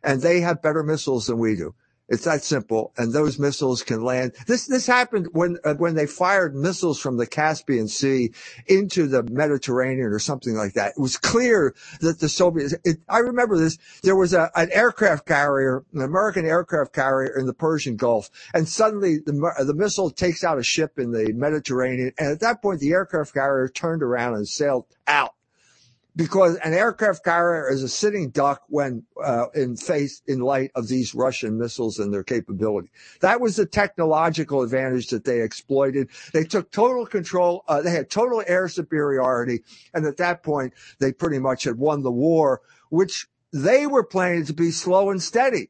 [0.04, 1.76] And they have better missiles than we do.
[2.12, 2.92] It's that simple.
[2.98, 4.34] And those missiles can land.
[4.46, 8.32] This, this happened when, uh, when they fired missiles from the Caspian Sea
[8.68, 10.92] into the Mediterranean or something like that.
[10.98, 13.78] It was clear that the Soviets, it, I remember this.
[14.04, 18.30] There was a, an aircraft carrier, an American aircraft carrier in the Persian Gulf.
[18.54, 22.12] And suddenly the, the missile takes out a ship in the Mediterranean.
[22.18, 25.34] And at that point, the aircraft carrier turned around and sailed out
[26.16, 30.88] because an aircraft carrier is a sitting duck when uh, in face in light of
[30.88, 32.90] these Russian missiles and their capability.
[33.22, 36.10] That was the technological advantage that they exploited.
[36.34, 37.64] They took total control.
[37.68, 42.04] Uh, they had total air superiority, and at that point, they pretty much had won
[42.04, 45.70] the war, which they were planning to be slow and steady.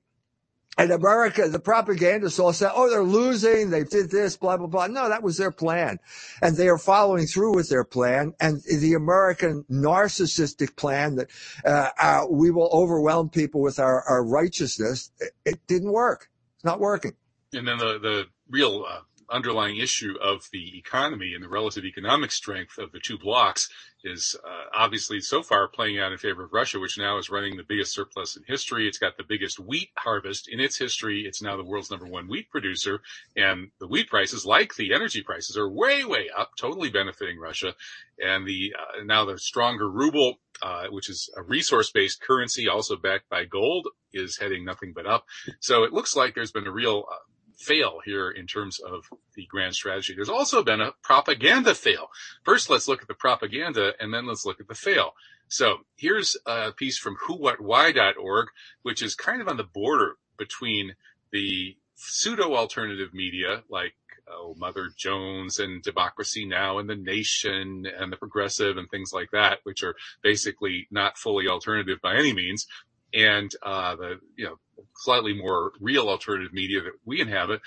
[0.81, 3.69] And America, the propagandists all said, oh, they're losing.
[3.69, 4.87] They did this, blah, blah, blah.
[4.87, 5.99] No, that was their plan.
[6.41, 8.33] And they are following through with their plan.
[8.39, 11.29] And the American narcissistic plan that
[11.63, 16.31] uh, uh, we will overwhelm people with our, our righteousness, it, it, didn't work.
[16.55, 17.13] It's not working.
[17.53, 22.31] And then the, the real uh, underlying issue of the economy and the relative economic
[22.31, 23.69] strength of the two blocks
[24.03, 27.55] is uh, obviously so far playing out in favor of Russia, which now is running
[27.55, 28.87] the biggest surplus in history.
[28.87, 31.25] It's got the biggest wheat harvest in its history.
[31.25, 33.01] It's now the world's number one wheat producer,
[33.35, 37.75] and the wheat prices, like the energy prices, are way, way up, totally benefiting Russia.
[38.23, 43.29] And the uh, now the stronger ruble, uh, which is a resource-based currency, also backed
[43.29, 45.25] by gold, is heading nothing but up.
[45.59, 47.15] So it looks like there's been a real uh,
[47.61, 50.13] fail here in terms of the grand strategy.
[50.15, 52.09] There's also been a propaganda fail.
[52.43, 55.13] First, let's look at the propaganda and then let's look at the fail.
[55.47, 58.47] So here's a piece from whowhatwhy.org,
[58.83, 60.95] which is kind of on the border between
[61.31, 63.93] the pseudo alternative media like
[64.31, 66.77] oh, Mother Jones and Democracy Now!
[66.79, 71.47] and The Nation and The Progressive and things like that, which are basically not fully
[71.47, 72.67] alternative by any means.
[73.13, 74.59] And, uh, the, you know,
[74.95, 77.61] slightly more real alternative media that we inhabit.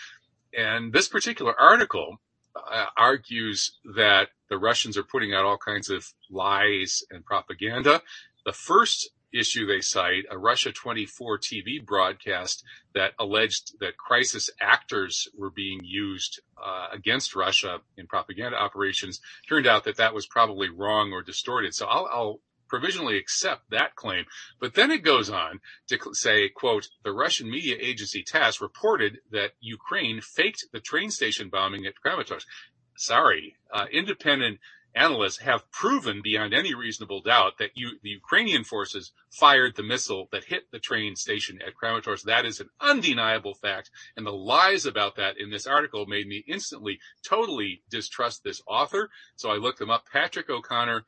[0.56, 2.20] And this particular article
[2.56, 8.02] uh, argues that the Russians are putting out all kinds of lies and propaganda.
[8.44, 12.62] The first issue they cite, a Russia 24 TV broadcast
[12.94, 19.66] that alleged that crisis actors were being used uh, against Russia in propaganda operations, turned
[19.66, 21.74] out that that was probably wrong or distorted.
[21.74, 24.24] So I'll, I'll provisionally accept that claim.
[24.60, 29.52] But then it goes on to say, quote, the Russian media agency TASS reported that
[29.60, 32.44] Ukraine faked the train station bombing at Kramatorsk.
[32.96, 34.60] Sorry, uh, independent
[34.94, 40.28] analysts have proven beyond any reasonable doubt that you, the Ukrainian forces fired the missile
[40.30, 42.22] that hit the train station at Kramatorsk.
[42.22, 43.90] That is an undeniable fact.
[44.16, 49.10] And the lies about that in this article made me instantly totally distrust this author.
[49.36, 50.04] So I looked him up.
[50.10, 51.04] Patrick O'Connor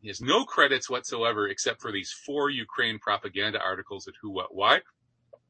[0.00, 4.54] he has no credits whatsoever except for these four Ukraine propaganda articles at Who, What,
[4.54, 4.80] Why.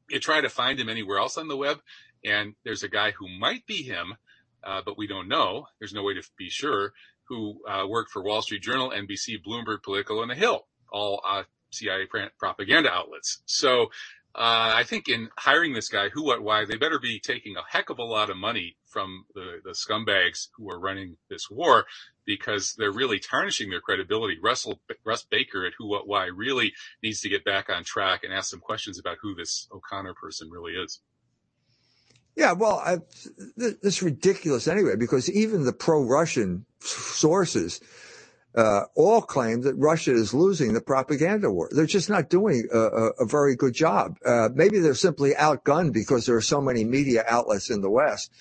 [0.09, 1.79] You try to find him anywhere else on the web,
[2.25, 4.15] and there's a guy who might be him,
[4.63, 5.67] uh, but we don't know.
[5.79, 6.93] There's no way to be sure.
[7.29, 11.43] Who uh, worked for Wall Street Journal, NBC, Bloomberg, Politico, and The Hill, all uh,
[11.71, 12.05] CIA
[12.37, 13.41] propaganda outlets.
[13.45, 13.87] So
[14.33, 17.63] uh, I think in hiring this guy, who, what, why, they better be taking a
[17.67, 21.85] heck of a lot of money from the, the scumbags who are running this war
[22.25, 24.37] because they're really tarnishing their credibility.
[24.41, 26.71] Russell, Russ Baker at Who, What, Why really
[27.03, 30.49] needs to get back on track and ask some questions about who this O'Connor person
[30.49, 31.01] really is.
[32.35, 32.99] Yeah, well, I,
[33.57, 37.81] this is ridiculous anyway, because even the pro-Russian sources
[38.55, 41.69] uh, all claim that Russia is losing the propaganda war.
[41.71, 44.17] They're just not doing a, a, a very good job.
[44.25, 48.31] Uh, maybe they're simply outgunned because there are so many media outlets in the West.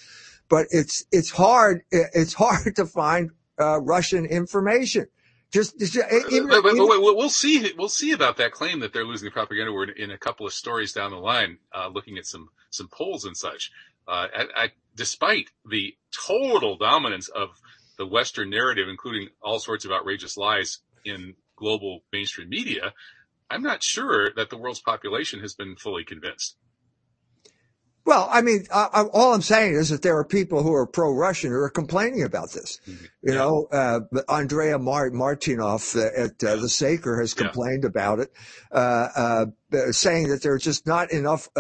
[0.49, 5.07] But it's it's hard it's hard to find uh, Russian information.
[5.53, 5.97] Just, just
[6.31, 7.73] even, but, we'll see.
[7.77, 10.47] We'll see about that claim that they're losing the propaganda war in, in a couple
[10.47, 13.73] of stories down the line, uh, looking at some some polls and such.
[14.07, 15.97] Uh, I, I, despite the
[16.27, 17.61] total dominance of
[18.01, 22.95] the Western narrative, including all sorts of outrageous lies in global mainstream media,
[23.51, 26.57] I'm not sure that the world's population has been fully convinced.
[28.07, 31.51] Well, I mean, I, all I'm saying is that there are people who are pro-Russian
[31.51, 32.81] who are complaining about this.
[32.89, 33.05] Mm-hmm.
[33.23, 33.35] You yeah.
[33.35, 37.91] know, uh, Andrei Mart- Martyanov at uh, the Saker has complained yeah.
[37.91, 38.33] about it,
[38.73, 41.51] uh, uh saying that there's just not enough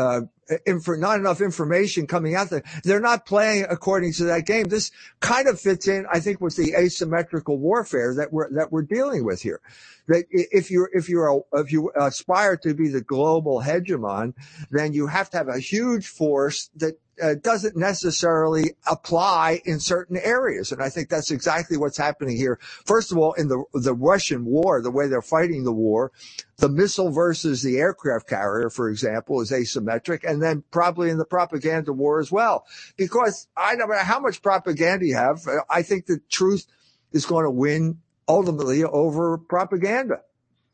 [0.50, 2.62] uh, inf- not enough information coming out there.
[2.84, 4.64] They're not playing according to that game.
[4.64, 8.82] This kind of fits in, I think, with the asymmetrical warfare that we're that we're
[8.82, 9.60] dealing with here.
[10.08, 14.34] That if you're if you're a, if you aspire to be the global hegemon,
[14.70, 20.16] then you have to have a huge force that uh, doesn't necessarily apply in certain
[20.16, 20.72] areas.
[20.72, 22.58] And I think that's exactly what's happening here.
[22.84, 26.12] First of all, in the, the Russian war, the way they're fighting the war,
[26.58, 30.28] the missile versus the aircraft carrier, for example, is asymmetric.
[30.28, 32.64] And then probably in the propaganda war as well.
[32.96, 36.66] Because I don't matter how much propaganda you have, uh, I think the truth
[37.12, 40.20] is going to win ultimately over propaganda.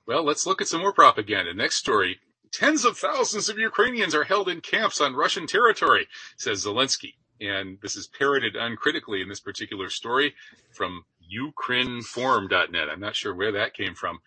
[0.07, 1.53] Well, let's look at some more propaganda.
[1.55, 2.21] Next story.
[2.57, 7.17] Tens of thousands of Ukrainians are held in camps on Russian territory, says Zelensky.
[7.39, 10.35] And this is parroted uncritically in this particular story
[10.73, 12.89] from ukrinform.net.
[12.89, 14.21] I'm not sure where that came from.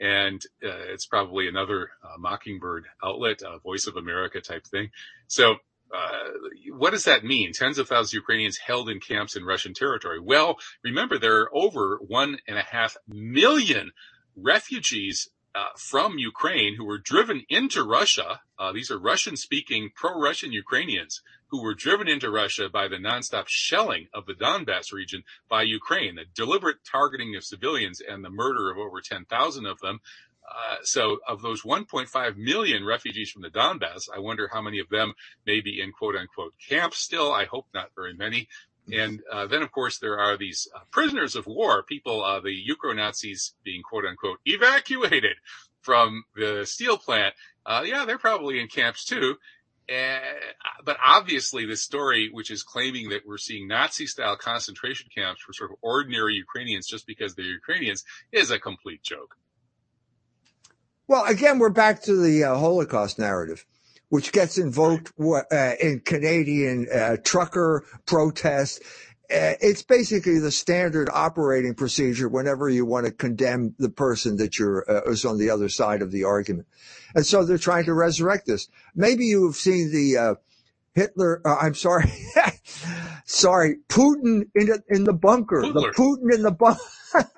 [0.00, 4.90] And uh, it's probably another uh, Mockingbird outlet, uh, Voice of America type thing.
[5.26, 5.56] So
[5.92, 6.28] uh,
[6.76, 7.52] what does that mean?
[7.52, 10.20] Tens of thousands of Ukrainians held in camps in Russian territory.
[10.20, 13.90] Well, remember there are over one and a half million
[14.36, 18.40] refugees uh, from Ukraine who were driven into Russia.
[18.58, 22.96] Uh, these are Russian speaking pro Russian Ukrainians who were driven into Russia by the
[22.96, 28.30] nonstop shelling of the Donbass region by Ukraine, the deliberate targeting of civilians and the
[28.30, 30.00] murder of over 10,000 of them.
[30.48, 34.88] Uh, so of those 1.5 million refugees from the Donbass, I wonder how many of
[34.88, 35.12] them
[35.46, 37.32] may be in quote unquote camps still.
[37.32, 38.48] I hope not very many.
[38.90, 42.56] And uh, then, of course, there are these uh, prisoners of war, people, uh, the
[42.68, 45.36] Ukro Nazis being quote unquote evacuated
[45.82, 47.34] from the steel plant.
[47.64, 49.36] Uh, yeah, they're probably in camps too.
[50.84, 55.52] but obviously, this story, which is claiming that we're seeing Nazi style concentration camps for
[55.52, 59.36] sort of ordinary Ukrainians just because they're Ukrainians, is a complete joke.
[61.06, 63.64] Well, again, we're back to the uh, Holocaust narrative
[64.12, 68.78] which gets invoked uh, in Canadian uh, trucker protests.
[69.30, 74.58] Uh, it's basically the standard operating procedure whenever you want to condemn the person that
[74.58, 76.68] you're uh, is on the other side of the argument,
[77.14, 78.68] and so they're trying to resurrect this.
[78.94, 80.34] Maybe you have seen the uh,
[80.92, 81.40] Hitler.
[81.42, 82.12] Uh, I'm sorry,
[83.24, 85.62] sorry, Putin in the, in the bunker.
[85.62, 86.82] The Putin in the bunker.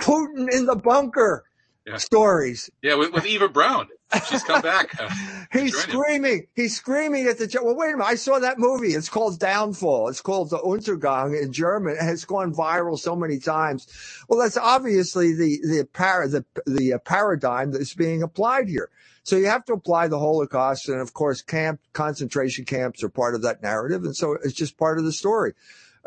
[0.00, 1.44] Putin in the bunker
[1.86, 1.98] yeah.
[1.98, 2.70] stories.
[2.82, 3.86] Yeah, with, with Eva Braun.
[4.28, 4.94] She's come back.
[4.98, 5.10] Uh,
[5.52, 6.38] he's screaming.
[6.38, 6.46] Him.
[6.54, 7.60] He's screaming at the.
[7.62, 8.04] Well, wait a minute.
[8.04, 8.88] I saw that movie.
[8.88, 10.08] It's called Downfall.
[10.08, 11.96] It's called The Untergang in German.
[12.00, 13.86] It's gone viral so many times.
[14.28, 18.90] Well, that's obviously the the para, the the uh, paradigm that's being applied here.
[19.22, 23.34] So you have to apply the Holocaust, and of course, camp concentration camps are part
[23.34, 25.54] of that narrative, and so it's just part of the story.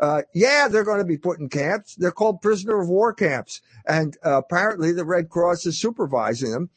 [0.00, 1.94] Uh, yeah, they're going to be put in camps.
[1.94, 3.60] They're called prisoner of war camps.
[3.86, 6.70] And uh, apparently the Red Cross is supervising them.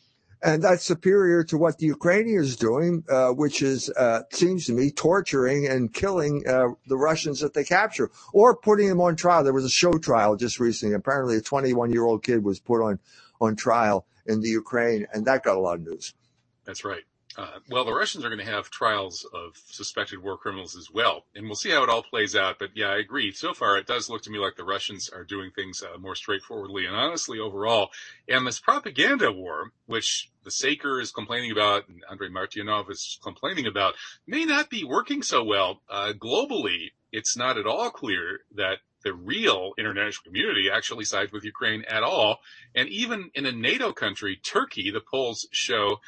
[0.44, 4.74] And that's superior to what the Ukrainians are doing, uh, which is, uh, seems to
[4.74, 9.44] me, torturing and killing uh, the Russians that they capture or putting them on trial.
[9.46, 10.96] There was a show trial just recently.
[10.96, 13.00] Apparently a 21 year old kid was put on,
[13.40, 16.14] on trial in the Ukraine and that got a lot of news.
[16.66, 17.04] That's right.
[17.36, 21.26] Uh, well, the Russians are going to have trials of suspected war criminals as well,
[21.36, 22.60] and we'll see how it all plays out.
[22.60, 23.32] But yeah, I agree.
[23.32, 26.15] So far, it does look to me like the Russians are doing things uh, more
[26.15, 27.89] straightforwardly and honestly overall.
[28.28, 33.65] And this propaganda war, which the Saker is complaining about, and Andrei Martyanov is complaining
[33.65, 33.96] about,
[34.28, 36.91] may not be working so well uh, globally.
[37.12, 42.04] It's not at all clear that the real international community actually sides with Ukraine at
[42.04, 42.39] all.
[42.76, 46.00] And even in a NATO country, Turkey, the polls show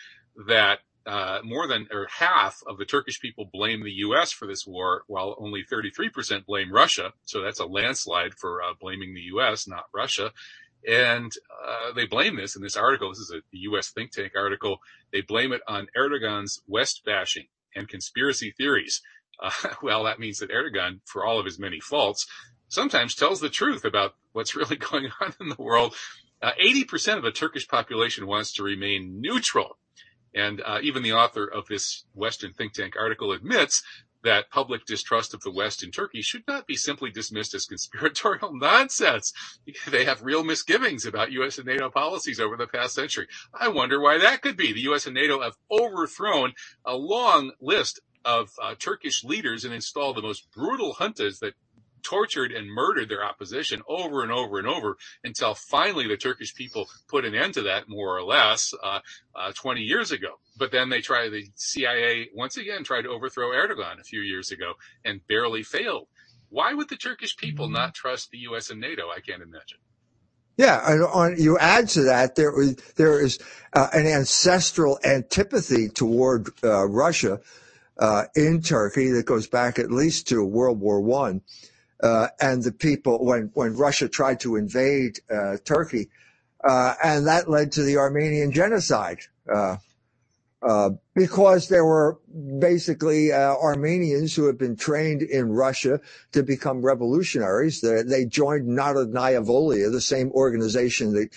[0.47, 4.31] that uh, more than or half of the Turkish people blame the U.S.
[4.31, 7.13] for this war, while only 33% blame Russia.
[7.25, 10.31] So that's a landslide for uh, blaming the U.S., not Russia.
[10.87, 11.31] And
[11.65, 13.10] uh, they blame this in this article.
[13.10, 13.89] This is a U.S.
[13.89, 14.79] think tank article.
[15.12, 19.01] They blame it on Erdogan's West bashing and conspiracy theories.
[19.39, 19.51] Uh,
[19.83, 22.27] well, that means that Erdogan, for all of his many faults,
[22.67, 25.95] sometimes tells the truth about what's really going on in the world.
[26.41, 29.77] Uh, 80% of the Turkish population wants to remain neutral.
[30.36, 33.81] And uh, even the author of this Western think tank article admits
[34.25, 38.54] that public distrust of the West in Turkey should not be simply dismissed as conspiratorial
[38.58, 39.31] nonsense.
[39.88, 41.58] They have real misgivings about U.S.
[41.58, 43.27] and NATO policies over the past century.
[43.54, 44.73] I wonder why that could be.
[44.73, 45.06] The U.S.
[45.06, 50.52] and NATO have overthrown a long list of uh, Turkish leaders and installed the most
[50.52, 51.54] brutal juntas that
[52.06, 56.87] tortured and murdered their opposition over and over and over until finally the Turkish people
[57.08, 58.99] put an end to that, more or less, uh,
[59.35, 60.39] uh, 20 years ago.
[60.58, 64.51] But then they tried, the CIA once again tried to overthrow Erdogan a few years
[64.51, 66.08] ago and barely failed.
[66.49, 68.69] Why would the Turkish people not trust the U.S.
[68.69, 69.10] and NATO?
[69.10, 69.79] I can't imagine.
[70.58, 73.39] Yeah, and on, you add to that there is there is
[73.73, 77.41] uh, an ancestral antipathy toward uh, Russia
[77.97, 81.41] uh, in Turkey that goes back at least to World War One
[82.39, 86.10] and the people when when Russia tried to invade uh, Turkey,
[86.63, 89.19] uh, and that led to the Armenian genocide.
[90.65, 92.19] Uh, uh, because there were
[92.59, 96.01] basically uh, Armenians who had been trained in Russia
[96.33, 97.79] to become revolutionaries.
[97.79, 101.29] They, they joined Narodnaya Volia, the same organization that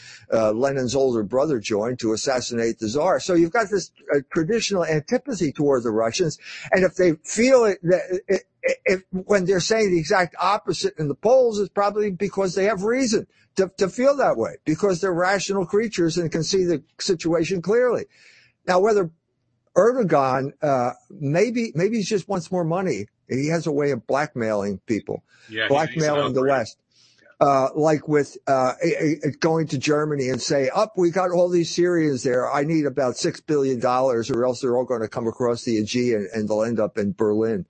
[0.57, 3.21] Lenin's older brother joined to assassinate the Tsar.
[3.21, 3.93] So you've got this
[4.33, 6.39] traditional antipathy toward the Russians,
[6.73, 11.61] and if they feel it, it when they're saying the exact opposite in the polls,
[11.61, 16.19] it's probably because they have reason to, to feel that way, because they're rational creatures
[16.19, 18.07] and can see the situation clearly.
[18.69, 19.11] Now, whether
[19.75, 23.07] Erdogan, uh, maybe, maybe he just wants more money.
[23.29, 26.79] He has a way of blackmailing people, yeah, blackmailing the West.
[27.41, 28.73] Uh, like with uh,
[29.39, 32.51] going to Germany and say, "Up, oh, we got all these Syrians there.
[32.51, 35.79] I need about six billion dollars, or else they're all going to come across the
[35.79, 37.67] Aegean and they'll end up in Berlin."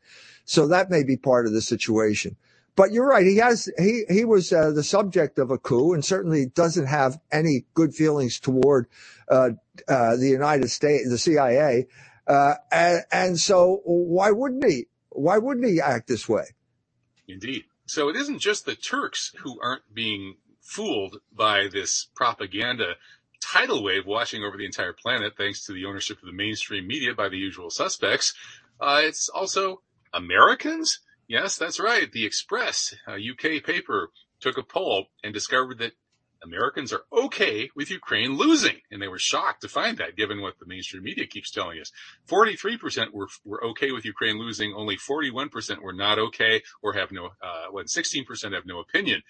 [0.46, 2.36] So that may be part of the situation.
[2.76, 3.26] But you're right.
[3.26, 7.18] He has he he was uh, the subject of a coup, and certainly doesn't have
[7.30, 8.86] any good feelings toward
[9.89, 11.87] uh, the United States, the CIA,
[12.26, 14.87] uh, and, and so why wouldn't he?
[15.11, 16.45] Why wouldn't he act this way?
[17.26, 17.64] Indeed.
[17.87, 22.95] So it isn't just the Turks who aren't being fooled by this propaganda
[23.41, 27.14] tidal wave washing over the entire planet, thanks to the ownership of the mainstream media
[27.14, 28.35] by the usual suspects.
[28.81, 31.01] Uh, it's also Americans?
[31.26, 32.11] Yes, that's right.
[32.11, 34.11] The Express, a UK paper,
[34.41, 35.93] took a poll and discovered that
[36.43, 38.76] Americans are okay with Ukraine losing.
[38.91, 41.93] And they were shocked to find that given what the mainstream media keeps telling us.
[42.28, 44.74] 43% were, were okay with Ukraine losing.
[44.74, 49.22] Only 41% were not okay or have no, uh, well, 16% have no opinion.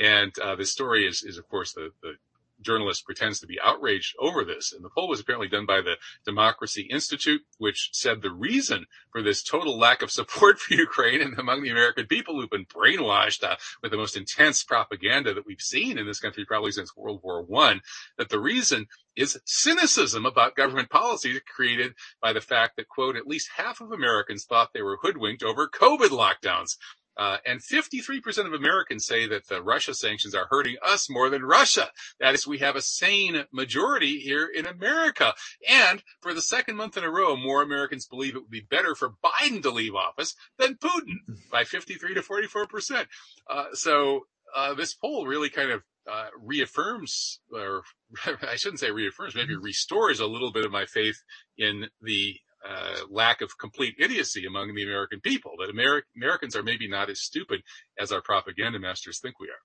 [0.00, 2.14] And, uh, the story is, is of course the, the
[2.60, 4.72] journalist pretends to be outraged over this.
[4.72, 9.22] And the poll was apparently done by the Democracy Institute, which said the reason for
[9.22, 13.44] this total lack of support for Ukraine and among the American people who've been brainwashed
[13.44, 17.20] uh, with the most intense propaganda that we've seen in this country probably since World
[17.22, 17.80] War One,
[18.18, 23.26] that the reason is cynicism about government policies created by the fact that, quote, at
[23.26, 26.76] least half of Americans thought they were hoodwinked over COVID lockdowns.
[27.16, 31.42] Uh, and 53% of Americans say that the Russia sanctions are hurting us more than
[31.42, 31.90] Russia.
[32.20, 35.34] That is, we have a sane majority here in America.
[35.68, 38.94] And for the second month in a row, more Americans believe it would be better
[38.94, 41.16] for Biden to leave office than Putin
[41.50, 43.06] by 53 to 44%.
[43.48, 44.22] Uh, so,
[44.54, 47.82] uh, this poll really kind of uh, reaffirms, or
[48.42, 51.22] I shouldn't say reaffirms, maybe restores a little bit of my faith
[51.58, 52.36] in the
[52.68, 57.10] uh, lack of complete idiocy among the American people, that Ameri- Americans are maybe not
[57.10, 57.62] as stupid
[57.98, 59.62] as our propaganda masters think we are.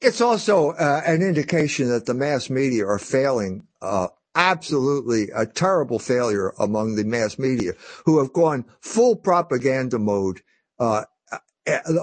[0.00, 3.66] It's also uh, an indication that the mass media are failing.
[3.80, 7.72] Uh, absolutely a terrible failure among the mass media
[8.04, 10.40] who have gone full propaganda mode.
[10.78, 11.38] Uh, uh,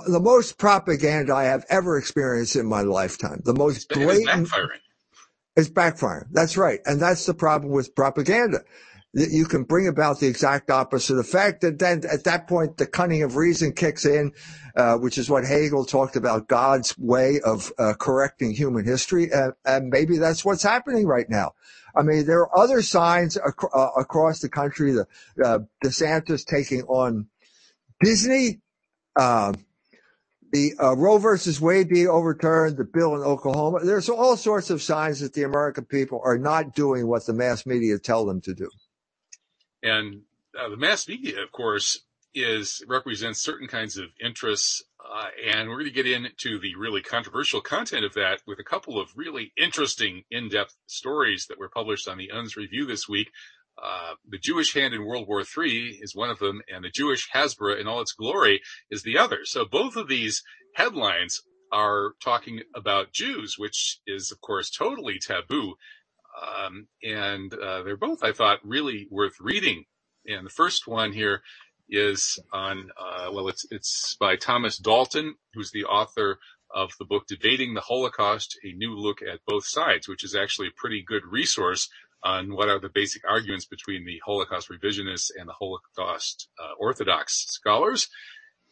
[0.07, 3.41] the most propaganda I have ever experienced in my lifetime.
[3.45, 4.47] The most blatant.
[4.47, 4.79] It's backfiring.
[5.55, 6.27] It's backfiring.
[6.31, 6.79] That's right.
[6.85, 8.61] And that's the problem with propaganda
[9.13, 11.63] you can bring about the exact opposite effect.
[11.63, 14.31] And then at that point, the cunning of reason kicks in,
[14.75, 19.29] uh, which is what Hegel talked about God's way of uh, correcting human history.
[19.31, 21.53] And, and, maybe that's what's happening right now.
[21.93, 24.93] I mean, there are other signs ac- uh, across the country.
[24.93, 25.07] The
[25.43, 27.27] uh, DeSantis taking on
[27.99, 28.61] Disney,
[29.19, 29.55] um,
[30.53, 33.79] the uh, Roe versus Wade being overturned, the bill in Oklahoma.
[33.83, 37.65] There's all sorts of signs that the American people are not doing what the mass
[37.65, 38.69] media tell them to do.
[39.83, 40.21] And
[40.59, 41.99] uh, the mass media, of course,
[42.35, 44.83] is represents certain kinds of interests.
[44.99, 48.63] Uh, and we're going to get into the really controversial content of that with a
[48.63, 53.29] couple of really interesting in-depth stories that were published on the Unz review this week.
[53.81, 57.29] uh, the Jewish hand in World War III is one of them, and the Jewish
[57.33, 59.39] Hasbara in all its glory is the other.
[59.45, 60.43] So both of these
[60.75, 65.75] headlines are talking about Jews, which is, of course, totally taboo.
[66.41, 69.85] Um, and uh, they're both, I thought, really worth reading.
[70.25, 71.41] And the first one here
[71.89, 76.39] is on, uh, well, it's it's by Thomas Dalton, who's the author
[76.73, 80.67] of the book Debating the Holocaust: A New Look at Both Sides, which is actually
[80.67, 81.89] a pretty good resource
[82.23, 87.45] on what are the basic arguments between the Holocaust revisionists and the Holocaust uh, Orthodox
[87.49, 88.07] scholars.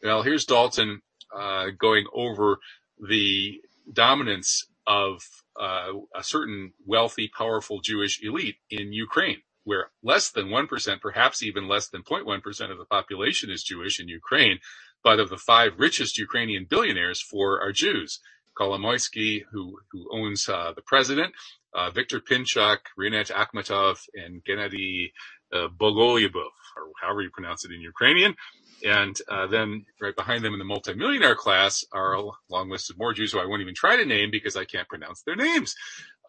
[0.02, 1.02] Well, here's Dalton
[1.36, 2.58] uh, going over
[3.08, 3.60] the
[3.92, 5.22] dominance of
[5.58, 11.68] uh, a certain wealthy, powerful Jewish elite in Ukraine, where less than 1%, perhaps even
[11.68, 14.58] less than 0.1% of the population is Jewish in Ukraine.
[15.04, 18.20] But of the five richest Ukrainian billionaires, four are Jews.
[18.58, 21.32] Kolomoisky, who, who owns uh, the president,
[21.72, 25.12] uh, Viktor Pinchuk, Rinat Akhmetov, and Gennady
[25.52, 28.34] uh, Bogolyubov, or however you pronounce it in Ukrainian.
[28.84, 32.98] And uh, then right behind them in the multimillionaire class are a long list of
[32.98, 35.74] more Jews who I won't even try to name because I can't pronounce their names.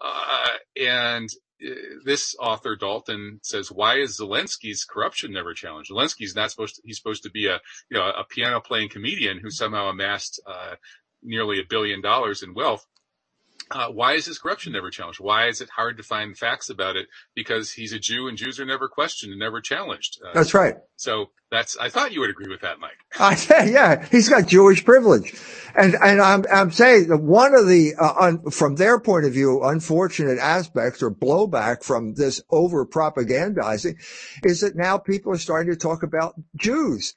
[0.04, 0.48] Uh,
[0.80, 1.30] and
[1.66, 1.74] uh,
[2.06, 5.92] this author Dalton says, "Why is Zelensky's corruption never challenged?
[5.92, 6.82] Zelensky's not supposed to.
[6.84, 10.76] He's supposed to be a you know a piano playing comedian who somehow amassed uh,
[11.22, 12.86] nearly a billion dollars in wealth."
[13.72, 15.20] Uh, why is his corruption never challenged?
[15.20, 17.08] Why is it hard to find facts about it?
[17.36, 20.20] Because he's a Jew and Jews are never questioned and never challenged.
[20.24, 20.76] Uh, that's right.
[20.98, 22.98] So that's, I thought you would agree with that, Mike.
[23.20, 25.34] I say, yeah, he's got Jewish privilege.
[25.76, 29.34] And, and I'm, I'm saying that one of the, uh, un, from their point of
[29.34, 33.96] view, unfortunate aspects or blowback from this over propagandizing
[34.44, 37.16] is that now people are starting to talk about Jews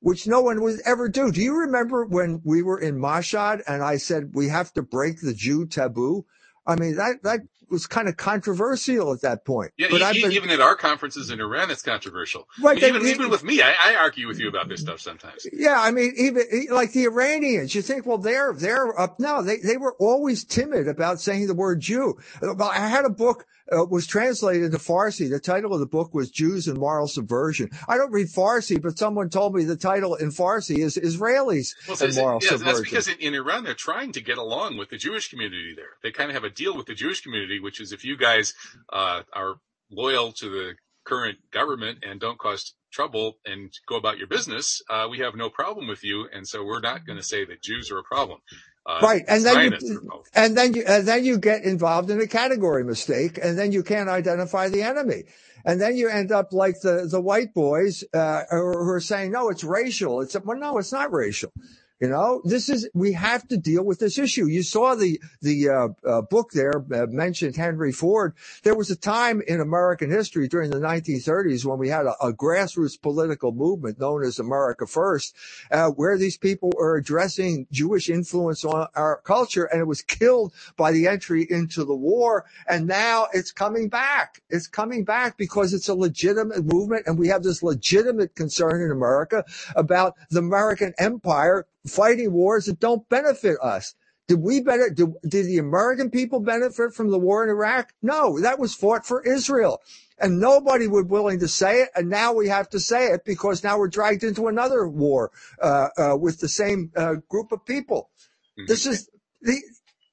[0.00, 1.32] which no one would ever do.
[1.32, 5.20] Do you remember when we were in Mashhad and I said we have to break
[5.20, 6.26] the Jew taboo?
[6.66, 9.72] I mean, that, that was kind of controversial at that point.
[9.76, 12.48] Yeah, but e- been, even at our conferences in Iran, it's controversial.
[12.60, 12.80] Right.
[12.80, 15.46] even, they, even with me, I, I, argue with you about this stuff sometimes.
[15.52, 15.76] Yeah.
[15.78, 19.18] I mean, even like the Iranians, you think, well, they're, they're up.
[19.18, 22.18] No, they, they were always timid about saying the word Jew.
[22.42, 25.28] I had a book uh, was translated into Farsi.
[25.28, 27.70] The title of the book was Jews and Moral Subversion.
[27.88, 31.96] I don't read Farsi, but someone told me the title in Farsi is Israelis well,
[32.00, 32.64] and Moral yeah, Subversion.
[32.64, 35.96] That's because in, in Iran, they're trying to get along with the Jewish community there.
[36.02, 38.54] They kind of have a deal with the Jewish community, which is if you guys
[38.92, 39.56] uh, are
[39.90, 45.06] loyal to the current government and don't cause trouble and go about your business, uh,
[45.10, 46.28] we have no problem with you.
[46.32, 48.40] And so we're not going to say that Jews are a problem.
[48.86, 52.26] Uh, right, and then you, and then you, and then you get involved in a
[52.26, 55.24] category mistake, and then you can't identify the enemy,
[55.64, 59.48] and then you end up like the the white boys uh, who are saying, no,
[59.48, 60.20] it's racial.
[60.20, 61.52] It's well, no, it's not racial.
[62.00, 64.46] You know, this is, we have to deal with this issue.
[64.46, 68.34] You saw the, the, uh, uh, book there uh, mentioned Henry Ford.
[68.64, 72.34] There was a time in American history during the 1930s when we had a, a
[72.34, 75.34] grassroots political movement known as America First,
[75.70, 80.52] uh, where these people were addressing Jewish influence on our culture and it was killed
[80.76, 82.44] by the entry into the war.
[82.68, 84.42] And now it's coming back.
[84.50, 88.90] It's coming back because it's a legitimate movement and we have this legitimate concern in
[88.90, 93.94] America about the American empire fighting wars that don't benefit us.
[94.28, 97.92] Did we better, did, did the American people benefit from the war in Iraq?
[98.02, 99.80] No, that was fought for Israel.
[100.18, 101.90] And nobody was willing to say it.
[101.94, 105.30] And now we have to say it because now we're dragged into another war,
[105.62, 108.10] uh, uh, with the same, uh, group of people.
[108.58, 108.66] Mm-hmm.
[108.66, 109.08] This is
[109.42, 109.60] the,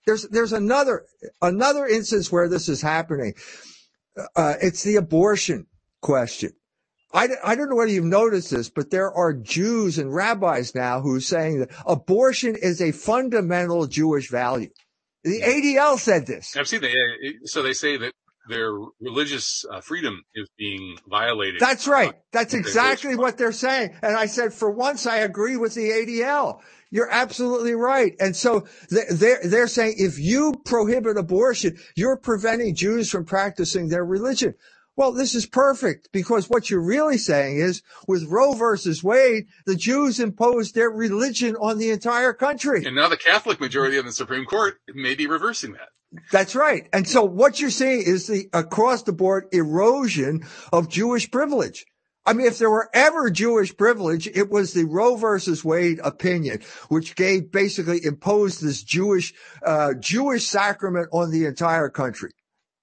[0.05, 1.05] there's, there's another,
[1.41, 3.33] another instance where this is happening.
[4.35, 5.65] Uh, it's the abortion
[6.01, 6.51] question.
[7.13, 11.01] I, I don't know whether you've noticed this, but there are Jews and rabbis now
[11.01, 14.69] who are saying that abortion is a fundamental Jewish value.
[15.23, 16.55] The ADL said this.
[16.57, 16.91] I've seen that.
[17.45, 18.13] So they say that
[18.49, 21.61] their religious uh, freedom is being violated.
[21.61, 22.13] That's right.
[22.31, 23.95] That's exactly what they're saying.
[24.01, 26.59] And I said, for once, I agree with the ADL.
[26.91, 28.15] You're absolutely right.
[28.19, 34.05] And so they're, they're saying if you prohibit abortion, you're preventing Jews from practicing their
[34.05, 34.55] religion.
[34.95, 39.75] Well, this is perfect because what you're really saying is with Roe versus Wade, the
[39.75, 42.85] Jews imposed their religion on the entire country.
[42.85, 45.89] And now the Catholic majority of the Supreme Court may be reversing that.
[46.31, 46.87] That's right.
[46.93, 51.85] And so what you're seeing is the across the board erosion of Jewish privilege.
[52.25, 56.61] I mean, if there were ever Jewish privilege, it was the Roe versus Wade opinion,
[56.87, 59.33] which gave basically imposed this Jewish,
[59.65, 62.31] uh, Jewish sacrament on the entire country.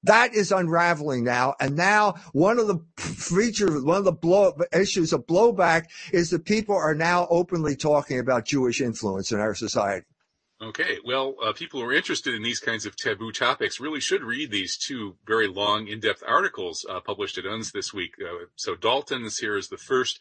[0.05, 1.55] That is unraveling now.
[1.61, 6.44] And now one of the features, one of the blow, issues of blowback is that
[6.44, 10.07] people are now openly talking about Jewish influence in our society.
[10.62, 14.22] Okay, well, uh, people who are interested in these kinds of taboo topics really should
[14.22, 18.12] read these two very long, in-depth articles uh, published at Unz this week.
[18.20, 20.20] Uh, so Dalton's here is the first,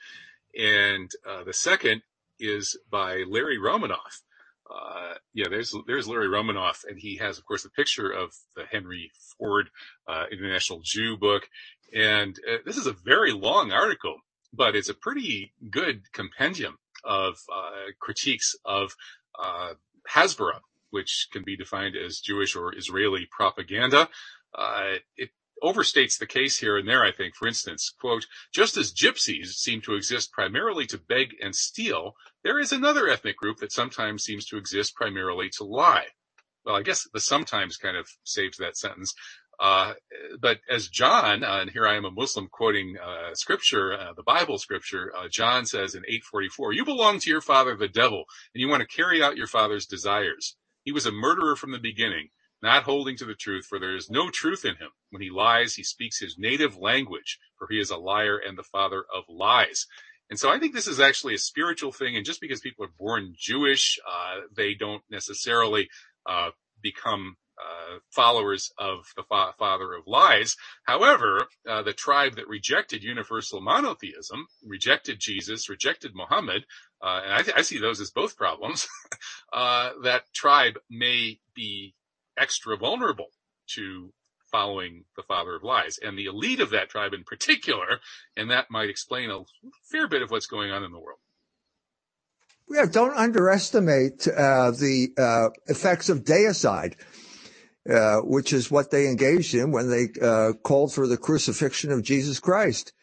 [0.57, 2.03] and uh, the second
[2.39, 4.21] is by Larry Romanoff.
[4.69, 8.65] Uh, yeah, there's there's Larry Romanoff, and he has, of course, the picture of the
[8.65, 9.69] Henry Ford
[10.07, 11.49] uh, International Jew book,
[11.93, 14.17] and this is a very long article,
[14.53, 17.37] but it's a pretty good compendium of
[17.99, 18.95] critiques of
[20.13, 20.59] Hasbara,
[20.91, 24.09] which can be defined as Jewish or Israeli propaganda.
[24.53, 25.29] Uh, it
[25.63, 27.35] overstates the case here and there, I think.
[27.35, 32.59] For instance, quote, just as gypsies seem to exist primarily to beg and steal, there
[32.59, 36.07] is another ethnic group that sometimes seems to exist primarily to lie.
[36.65, 39.13] Well, I guess the sometimes kind of saves that sentence.
[39.59, 39.93] Uh,
[40.39, 44.23] but as John, uh, and here I am a Muslim quoting uh, scripture, uh, the
[44.23, 48.61] Bible scripture, uh, John says in 844, you belong to your father, the devil, and
[48.61, 50.55] you want to carry out your father's desires.
[50.83, 52.29] He was a murderer from the beginning,
[52.61, 54.89] not holding to the truth, for there is no truth in him.
[55.11, 58.63] When he lies, he speaks his native language, for he is a liar and the
[58.63, 59.87] father of lies.
[60.29, 62.15] And so I think this is actually a spiritual thing.
[62.15, 65.89] And just because people are born Jewish, uh, they don't necessarily
[66.81, 70.55] become uh, followers of the fa- father of lies.
[70.83, 76.65] However, uh, the tribe that rejected universal monotheism, rejected Jesus, rejected Muhammad,
[77.01, 78.87] uh, and I, th- I, see those as both problems.
[79.51, 81.95] Uh, that tribe may be
[82.39, 83.27] extra vulnerable
[83.75, 84.13] to
[84.51, 87.99] following the father of lies, and the elite of that tribe in particular,
[88.35, 89.43] and that might explain a
[89.91, 91.19] fair bit of what's going on in the world.
[92.67, 96.95] Yeah, don't underestimate uh, the uh, effects of deicide.
[97.89, 102.03] Uh, which is what they engaged in when they uh, called for the crucifixion of
[102.03, 102.93] Jesus Christ.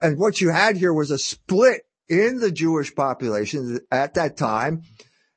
[0.00, 4.82] And what you had here was a split in the Jewish population at that time.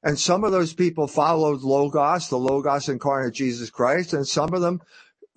[0.04, 4.62] And some of those people followed Logos, the Logos incarnate Jesus Christ, and some of
[4.62, 4.82] them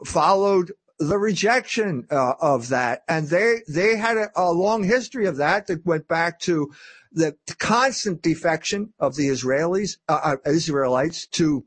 [0.05, 3.03] followed the rejection uh, of that.
[3.09, 6.73] And they, they had a, a, long history of that that went back to
[7.13, 11.65] the constant defection of the Israelis, uh, uh Israelites to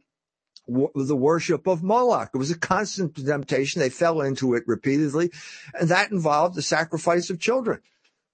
[0.68, 2.32] the worship of Moloch.
[2.34, 3.80] It was a constant temptation.
[3.80, 5.32] They fell into it repeatedly,
[5.80, 7.80] and that involved the sacrifice of children.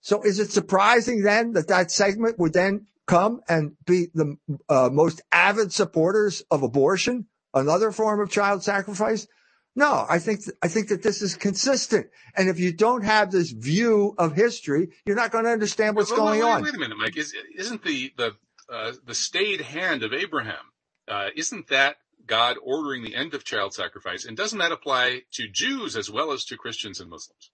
[0.02, 4.38] So is it surprising then that that segment would then come and be the
[4.70, 9.28] uh, most avid supporters of abortion, another form of child sacrifice?
[9.76, 12.08] No, I think th- I think that this is consistent.
[12.36, 16.12] And if you don't have this view of history, you're not going to understand what's
[16.12, 16.64] wait, going wait, on.
[16.64, 17.18] Wait a minute, Mike.
[17.18, 17.34] Is,
[17.72, 18.36] not the the
[18.70, 20.64] uh, the stayed hand of Abraham?
[21.08, 24.26] Uh, isn't that God ordering the end of child sacrifice?
[24.26, 27.50] And doesn't that apply to Jews as well as to Christians and Muslims?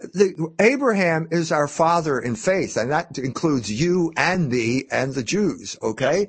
[0.00, 5.22] The, Abraham is our father in faith, and that includes you and me and the
[5.22, 5.76] Jews.
[5.82, 6.28] Okay,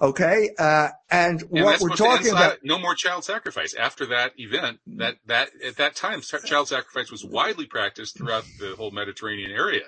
[0.00, 4.80] okay, uh, and, and, what we're talking about no more child sacrifice after that event.
[4.86, 9.86] That that at that time, child sacrifice was widely practiced throughout the whole Mediterranean area,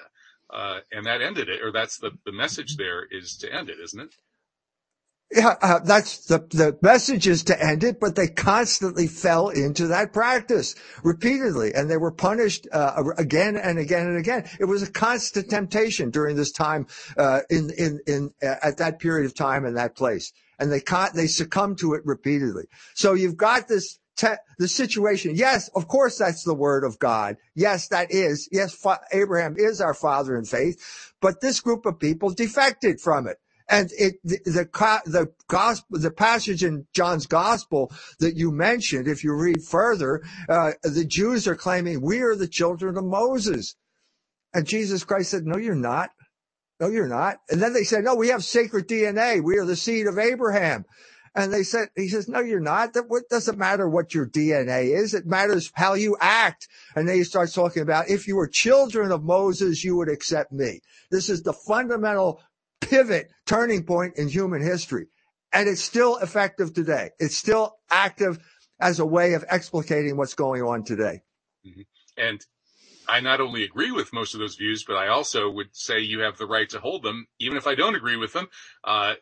[0.51, 1.63] uh, and that ended it.
[1.63, 4.15] Or that's the the message there is to end it, isn't it?
[5.35, 9.89] Yeah, uh, that's the, the message is to end it, but they constantly fell into
[9.89, 14.49] that practice repeatedly and they were punished, uh, again and again and again.
[14.61, 16.87] It was a constant temptation during this time,
[17.19, 20.33] uh, in, in, in, uh, at that period of time in that place.
[20.61, 20.83] And they
[21.15, 22.65] they succumbed to it repeatedly.
[22.95, 25.35] So you've got this, te- the situation.
[25.35, 27.37] Yes, of course, that's the word of God.
[27.55, 28.49] Yes, that is.
[28.53, 33.27] Yes, fa- Abraham is our father in faith, but this group of people defected from
[33.27, 33.39] it.
[33.69, 39.35] And it, the, the, gospel, the passage in John's gospel that you mentioned, if you
[39.35, 43.75] read further, uh, the Jews are claiming we are the children of Moses.
[44.55, 46.11] And Jesus Christ said, no, you're not.
[46.79, 47.39] No, you're not.
[47.51, 49.43] And then they said, no, we have sacred DNA.
[49.43, 50.85] We are the seed of Abraham.
[51.35, 52.95] And they said, he says, no, you're not.
[52.95, 55.13] That what doesn't matter what your DNA is.
[55.13, 56.67] It matters how you act.
[56.95, 60.51] And then he starts talking about if you were children of Moses, you would accept
[60.51, 60.81] me.
[61.11, 62.41] This is the fundamental
[62.89, 65.07] pivot turning point in human history.
[65.53, 67.11] And it's still effective today.
[67.19, 68.39] It's still active
[68.81, 71.23] as a way of explicating what's going on today.
[71.67, 71.83] Mm-hmm.
[72.19, 72.45] And
[73.09, 76.21] I not only agree with most of those views, but I also would say you
[76.21, 78.49] have the right to hold them, even if I don't agree with them.
[78.85, 79.15] Uh,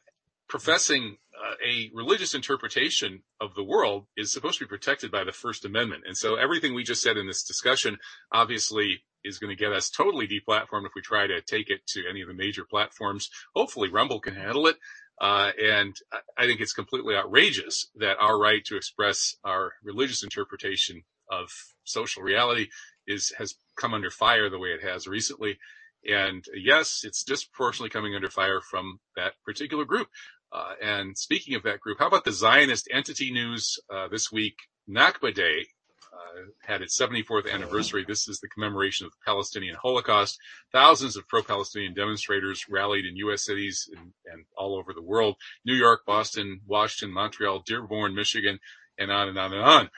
[0.49, 5.33] professing uh, a religious interpretation of the world is supposed to be protected by the
[5.33, 6.05] First Amendment.
[6.07, 7.99] And so everything we just said in this discussion
[8.33, 12.05] obviously is going to get us totally deplatformed if we try to take it to
[12.09, 13.31] any of the major platforms.
[13.55, 14.77] Hopefully Rumble can handle it.
[15.21, 15.97] Uh, and
[16.37, 21.51] I think it's completely outrageous that our right to express our religious interpretation of
[21.85, 22.69] social reality
[23.07, 25.59] is, has come under fire the way it has recently.
[26.07, 30.09] And yes, it's disproportionately coming under fire from that particular group.
[30.55, 34.55] Uh, and speaking of that group, how about the Zionist entity news uh, this week?
[34.89, 35.67] Nakba Day
[36.13, 38.05] uh, had its 74th anniversary.
[38.07, 40.39] This is the commemoration of the Palestinian Holocaust.
[40.71, 43.45] Thousands of pro-Palestinian demonstrators rallied in U.S.
[43.45, 48.61] cities and, and all over the world: New York, Boston, Washington, Montreal, Dearborn, Michigan,
[48.97, 49.91] and on and on and on.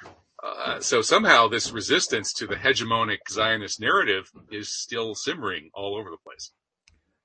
[0.43, 6.11] Uh, so somehow this resistance to the hegemonic Zionist narrative is still simmering all over
[6.11, 6.53] the place.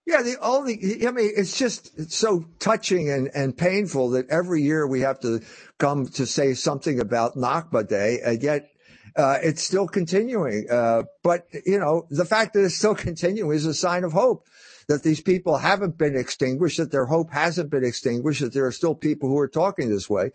[0.05, 4.63] Yeah, the only, I mean, it's just it's so touching and, and painful that every
[4.63, 5.41] year we have to
[5.77, 8.69] come to say something about Nakba Day, and yet
[9.15, 10.67] uh, it's still continuing.
[10.69, 14.47] Uh, but, you know, the fact that it's still continuing is a sign of hope
[14.87, 18.71] that these people haven't been extinguished, that their hope hasn't been extinguished, that there are
[18.71, 20.31] still people who are talking this way,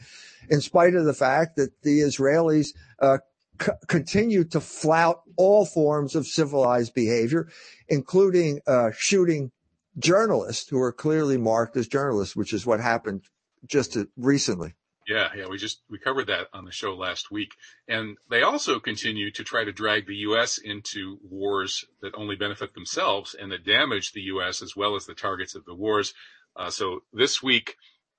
[0.49, 2.69] in spite of the fact that the Israelis
[3.01, 3.19] uh,
[3.61, 7.49] c- continue to flout all forms of civilized behavior,
[7.89, 9.51] including uh, shooting
[9.99, 13.23] journalists who are clearly marked as journalists, which is what happened
[13.67, 14.75] just recently.
[15.09, 17.53] Yeah, yeah, we just we covered that on the show last week,
[17.87, 20.59] and they also continue to try to drag the U.S.
[20.59, 24.63] into wars that only benefit themselves and that damage the U.S.
[24.63, 26.13] as well as the targets of the wars.
[26.57, 27.77] Uh, so this week.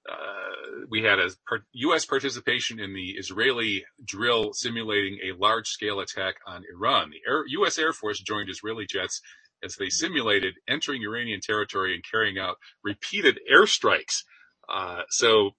[0.10, 1.30] Uh, we had a
[1.74, 2.06] U.S.
[2.06, 7.10] participation in the Israeli drill simulating a large-scale attack on Iran.
[7.10, 7.78] The Air, U.S.
[7.78, 9.22] Air Force joined Israeli jets
[9.64, 14.24] as they simulated entering Iranian territory and carrying out repeated airstrikes.
[14.70, 15.52] Uh, so,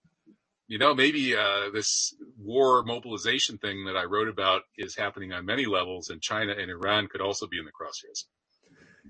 [0.66, 5.46] you know, maybe uh, this war mobilization thing that I wrote about is happening on
[5.46, 8.24] many levels, and China and Iran could also be in the crosshairs.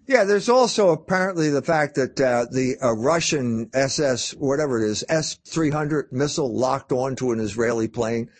[0.06, 5.04] Yeah, there's also apparently the fact that uh, the uh, Russian SS, whatever it is,
[5.08, 8.30] S-300 missile locked onto an Israeli plane.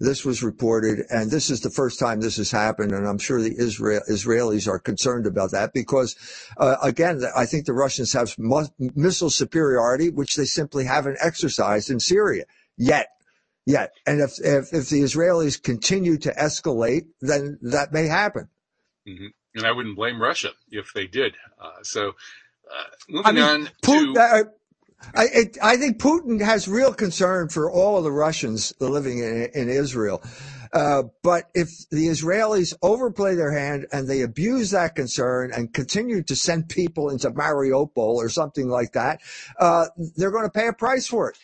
[0.00, 3.40] This was reported, and this is the first time this has happened, and I'm sure
[3.40, 6.16] the Israel, Israelis are concerned about that because,
[6.58, 11.90] uh, again, I think the Russians have mu- missile superiority, which they simply haven't exercised
[11.90, 12.44] in Syria
[12.76, 13.08] yet.
[13.68, 18.48] Yet, and if if, if the Israelis continue to escalate, then that may happen.
[19.08, 19.26] Mm-hmm
[19.56, 21.34] and I wouldn't blame Russia if they did.
[21.60, 22.10] Uh, so,
[22.70, 24.50] uh, moving I mean, on Putin, to.
[25.14, 29.48] I, it, I think Putin has real concern for all of the Russians living in,
[29.54, 30.22] in Israel.
[30.72, 36.22] Uh, but if the Israelis overplay their hand and they abuse that concern and continue
[36.24, 39.20] to send people into Mariupol or something like that,
[39.58, 39.86] uh,
[40.16, 41.38] they're going to pay a price for it.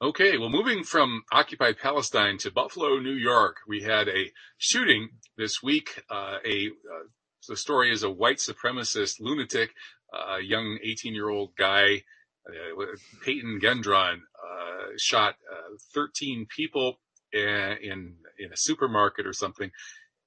[0.00, 5.62] Okay, well, moving from occupied Palestine to Buffalo, New York, we had a shooting this
[5.62, 6.02] week.
[6.10, 7.04] Uh, a uh,
[7.48, 9.70] the story is a white supremacist lunatic,
[10.12, 12.02] a uh, young 18 year old guy,
[13.24, 17.00] Peyton Gendron, uh, shot uh, 13 people
[17.32, 19.70] in, in, in a supermarket or something.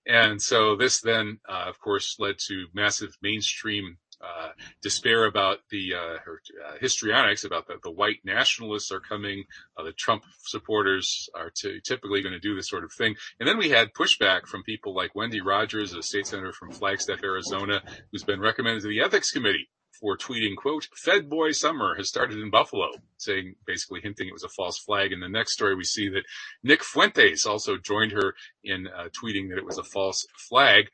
[0.08, 4.50] And so this then, of course, led to massive mainstream uh,
[4.82, 9.44] despair about the uh, her, uh, histrionics about the, the white nationalists are coming,
[9.78, 13.16] uh, the Trump supporters are t- typically going to do this sort of thing.
[13.40, 17.24] And then we had pushback from people like Wendy Rogers, a state senator from Flagstaff,
[17.24, 22.10] Arizona, who's been recommended to the ethics committee for tweeting, quote, Fed Boy Summer has
[22.10, 25.12] started in Buffalo, saying, basically hinting it was a false flag.
[25.12, 26.26] In the next story, we see that
[26.64, 30.86] Nick Fuentes also joined her in uh, tweeting that it was a false flag.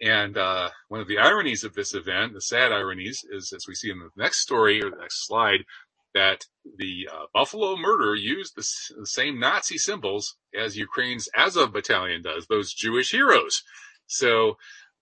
[0.00, 3.74] And uh, one of the ironies of this event, the sad ironies, is as we
[3.74, 5.64] see in the next story or the next slide,
[6.16, 6.46] that
[6.78, 8.66] the uh, Buffalo murder used the,
[8.98, 13.62] the, same Nazi symbols as Ukraine's Azov battalion does, those Jewish heroes.
[14.06, 14.56] So,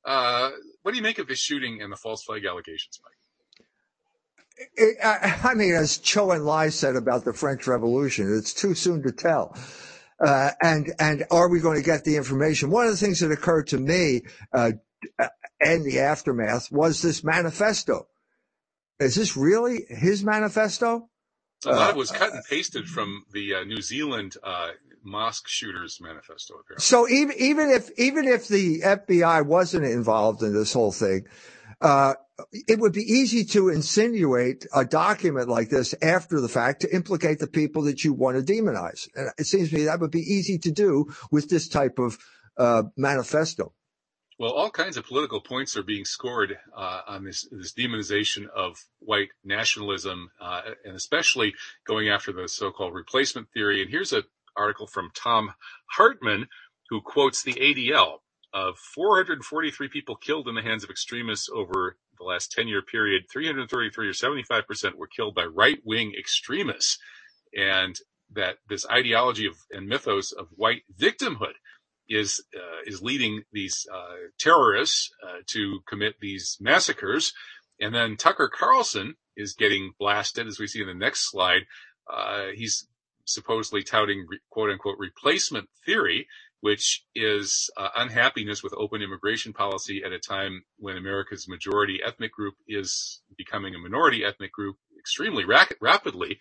[0.05, 0.51] uh,
[0.83, 3.14] what do you make of this shooting and the false flag allegations, Mike?
[4.57, 8.75] It, I, I mean, as Cho and Enlai said about the French Revolution, it's too
[8.75, 9.57] soon to tell.
[10.25, 12.71] Uh, and and are we going to get the information?
[12.71, 14.73] One of the things that occurred to me uh,
[15.61, 18.07] in the aftermath was this manifesto.
[19.01, 21.09] Is this really his manifesto?
[21.67, 24.71] A lot of it was cut and pasted from the uh, New Zealand uh,
[25.03, 26.55] mosque shooters manifesto.
[26.55, 26.83] Apparently.
[26.83, 31.27] So even even if even if the FBI wasn't involved in this whole thing,
[31.81, 32.15] uh,
[32.53, 37.39] it would be easy to insinuate a document like this after the fact to implicate
[37.39, 39.09] the people that you want to demonize.
[39.15, 42.19] And it seems to me that would be easy to do with this type of
[42.57, 43.73] uh, manifesto.
[44.37, 48.77] Well, all kinds of political points are being scored uh, on this this demonization of
[48.99, 51.55] white nationalism, uh, and especially
[51.87, 53.81] going after the so-called replacement theory.
[53.81, 54.25] And here's an
[54.57, 55.53] article from Thom
[55.87, 56.49] Hartmann,
[56.91, 58.19] who quotes the ADL
[58.55, 63.25] of 443 people killed in the hands of extremists over the last 10 year period,
[63.33, 66.99] 333 or 75% were killed by right wing extremists.
[67.57, 67.97] And
[68.35, 71.55] that this ideology of and mythos of white victimhood
[72.09, 77.35] is uh, is leading these uh, terrorists uh, to commit these massacres.
[77.81, 81.63] And then Tucker Carlson is getting blasted, as we see in the next slide,
[82.13, 82.89] Uh, he's
[83.27, 86.29] supposedly touting quote unquote replacement theory,
[86.65, 92.33] which is uh, unhappiness with open immigration policy at a time when America's majority ethnic
[92.33, 96.39] group is becoming a minority ethnic group extremely ra- rapidly.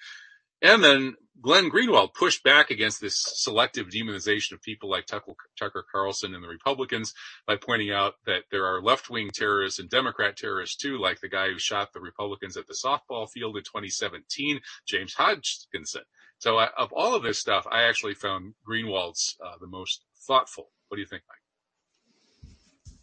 [0.62, 6.34] And then Glenn Greenwald pushed back against this selective demonization of people like Tucker Carlson
[6.34, 7.14] and the Republicans
[7.46, 11.50] by pointing out that there are left-wing terrorists and Democrat terrorists too, like the guy
[11.50, 16.04] who shot the Republicans at the softball field in 2017, James Hodgkinson.
[16.44, 20.72] So uh, of all of this stuff, I actually found Greenwald's uh, the most thoughtful.
[20.90, 21.38] What do you think, Mike?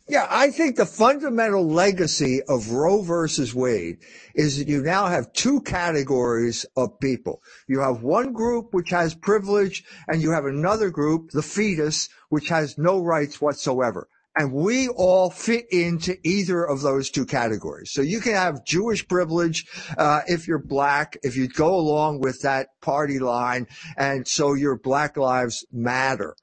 [0.06, 4.00] Yeah, I think the fundamental legacy of Roe versus Wade
[4.34, 7.40] is that you now have two categories of people.
[7.66, 12.50] You have one group which has privilege and you have another group, the fetus, which
[12.50, 14.06] has no rights whatsoever.
[14.40, 17.90] And we all fit into either of those two categories.
[17.90, 19.66] So you can have Jewish privilege
[19.98, 23.66] uh, if you're black, if you go along with that party line,
[23.98, 26.34] and so your Black Lives Matter.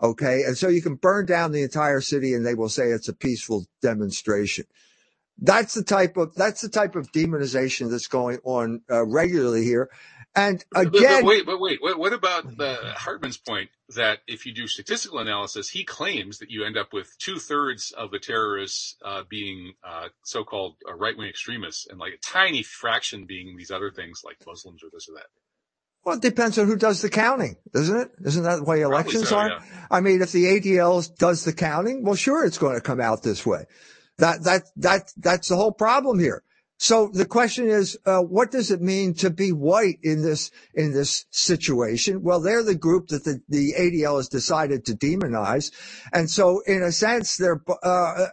[0.00, 0.44] Okay.
[0.44, 3.12] And so you can burn down the entire city and they will say it's a
[3.12, 4.66] peaceful demonstration.
[5.36, 9.90] That's the type of, that's the type of demonization that's going on uh, regularly here.
[10.34, 14.46] And again, but, but wait, but wait, what, what about the Hartmann's point that if
[14.46, 18.18] you do statistical analysis, he claims that you end up with two thirds of the
[18.18, 23.70] terrorists uh, being uh, so-called uh, right-wing extremists, and like a tiny fraction being these
[23.70, 25.26] other things like Muslims or this or that.
[26.04, 28.10] Well, it depends on who does the counting, doesn't it?
[28.24, 29.48] Isn't that the way elections so, are?
[29.50, 29.62] Yeah.
[29.90, 33.22] I mean, if the ADL does the counting, well, sure, it's going to come out
[33.22, 33.66] this way.
[34.16, 36.42] That, that, that, that's the whole problem here.
[36.82, 40.92] So the question is, uh, what does it mean to be white in this, in
[40.92, 42.24] this situation?
[42.24, 45.70] Well, they're the group that the, the ADL has decided to demonize.
[46.12, 48.26] And so in a sense, they're, uh, uh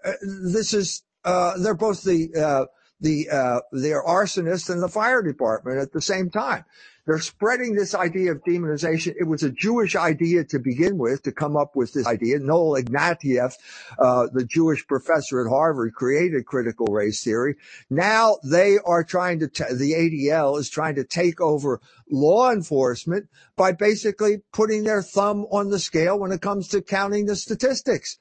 [0.51, 2.65] this is, uh, they're both the, uh,
[3.01, 6.65] the, uh, they're arsonists and the fire department at the same time.
[7.09, 9.15] They're spreading this idea of demonization.
[9.19, 12.37] It was a Jewish idea to begin with, to come up with this idea.
[12.37, 13.55] Noel Ignatiev,
[13.97, 17.55] uh, the Jewish professor at Harvard, created critical race theory.
[17.89, 21.81] Now they are trying to, t- the ADL is trying to take over
[22.11, 27.25] law enforcement by basically putting their thumb on the scale when it comes to counting
[27.25, 28.19] the statistics.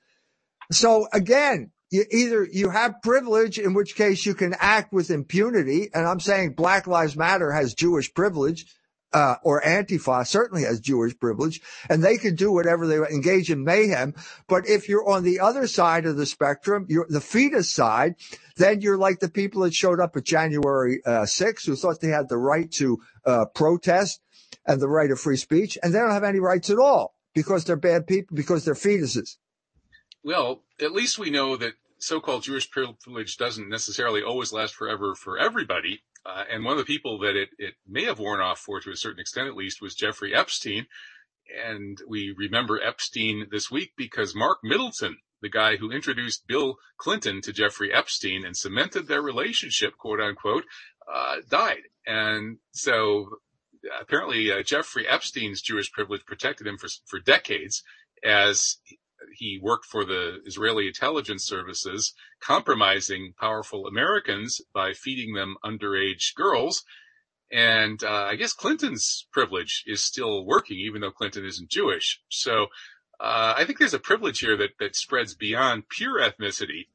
[0.72, 5.88] So again, you either you have privilege, in which case you can act with impunity.
[5.94, 8.66] And I'm saying Black Lives Matter has Jewish privilege
[9.12, 13.64] uh, or Antifa certainly has Jewish privilege, and they can do whatever they engage in
[13.64, 14.14] mayhem.
[14.48, 18.16] But if you're on the other side of the spectrum, you're the fetus side,
[18.56, 22.08] then you're like the people that showed up at January uh, 6th who thought they
[22.08, 24.20] had the right to uh, protest
[24.66, 27.64] and the right of free speech, and they don't have any rights at all because
[27.64, 29.36] they're bad people, because they're fetuses.
[30.24, 35.38] Well, at least we know that so-called Jewish privilege doesn't necessarily always last forever for
[35.38, 36.02] everybody.
[36.24, 38.90] Uh, and one of the people that it, it may have worn off for to
[38.90, 40.86] a certain extent, at least, was Jeffrey Epstein.
[41.66, 47.40] And we remember Epstein this week because Mark Middleton, the guy who introduced Bill Clinton
[47.42, 50.64] to Jeffrey Epstein and cemented their relationship, quote unquote,
[51.12, 51.82] uh, died.
[52.06, 53.38] And so
[54.00, 57.82] apparently uh, Jeffrey Epstein's Jewish privilege protected him for, for decades
[58.24, 58.78] as
[59.34, 66.84] he worked for the Israeli intelligence services, compromising powerful Americans by feeding them underage girls.
[67.50, 72.20] And uh, I guess Clinton's privilege is still working, even though Clinton isn't Jewish.
[72.28, 72.66] So
[73.20, 76.88] uh, I think there's a privilege here that that spreads beyond pure ethnicity.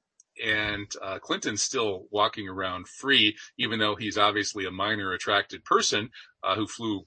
[0.43, 6.09] And uh, Clinton's still walking around free, even though he's obviously a minor attracted person
[6.43, 7.05] uh, who flew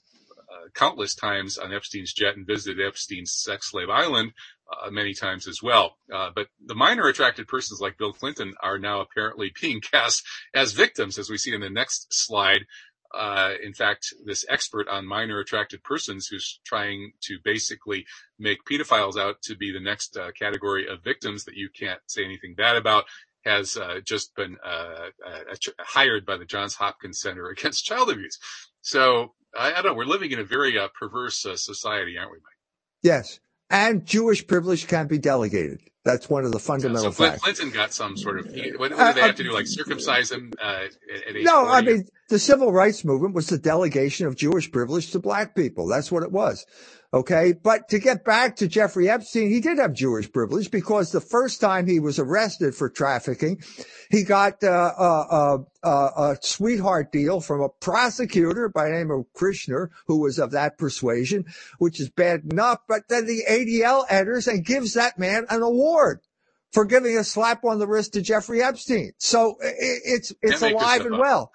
[0.49, 4.33] uh, countless times on Epstein's jet and visited Epstein's sex slave island
[4.71, 5.97] uh, many times as well.
[6.13, 10.73] Uh, but the minor attracted persons like Bill Clinton are now apparently being cast as
[10.73, 12.67] victims, as we see in the next slide.
[13.15, 18.05] Uh, in fact, this expert on minor attracted persons who's trying to basically
[18.39, 22.25] make pedophiles out to be the next uh, category of victims that you can't say
[22.25, 23.05] anything bad about
[23.45, 25.07] has uh, just been uh,
[25.79, 28.39] hired by the Johns Hopkins Center Against Child Abuse.
[28.83, 29.95] So I, I don't know.
[29.95, 32.59] We're living in a very perverse society, aren't we, Mike?
[33.03, 33.39] Yes
[33.71, 35.81] and Jewish privilege can't be delegated.
[36.05, 37.43] That's one of the fundamental so facts.
[37.43, 40.53] Clinton got some sort of, what, what did they have to do, like circumcise him
[40.63, 40.85] uh,
[41.35, 41.71] No, 40?
[41.73, 45.89] I mean, the civil rights movement was the delegation of Jewish privilege to black people.
[45.89, 46.65] That's what it was.
[47.13, 47.53] Okay.
[47.53, 51.61] But to get back to Jeffrey Epstein, he did have Jewish privilege because the first
[51.61, 53.63] time he was arrested for trafficking,
[54.11, 59.27] he got uh, uh, uh, a sweetheart deal from a prosecutor by the name of
[59.35, 61.45] Kushner, who was of that persuasion,
[61.79, 62.81] which is bad enough.
[62.89, 66.21] But then the ADL enters and gives that man an award
[66.73, 69.13] for giving a slap on the wrist to Jeffrey Epstein.
[69.19, 71.53] So it's it's alive and well.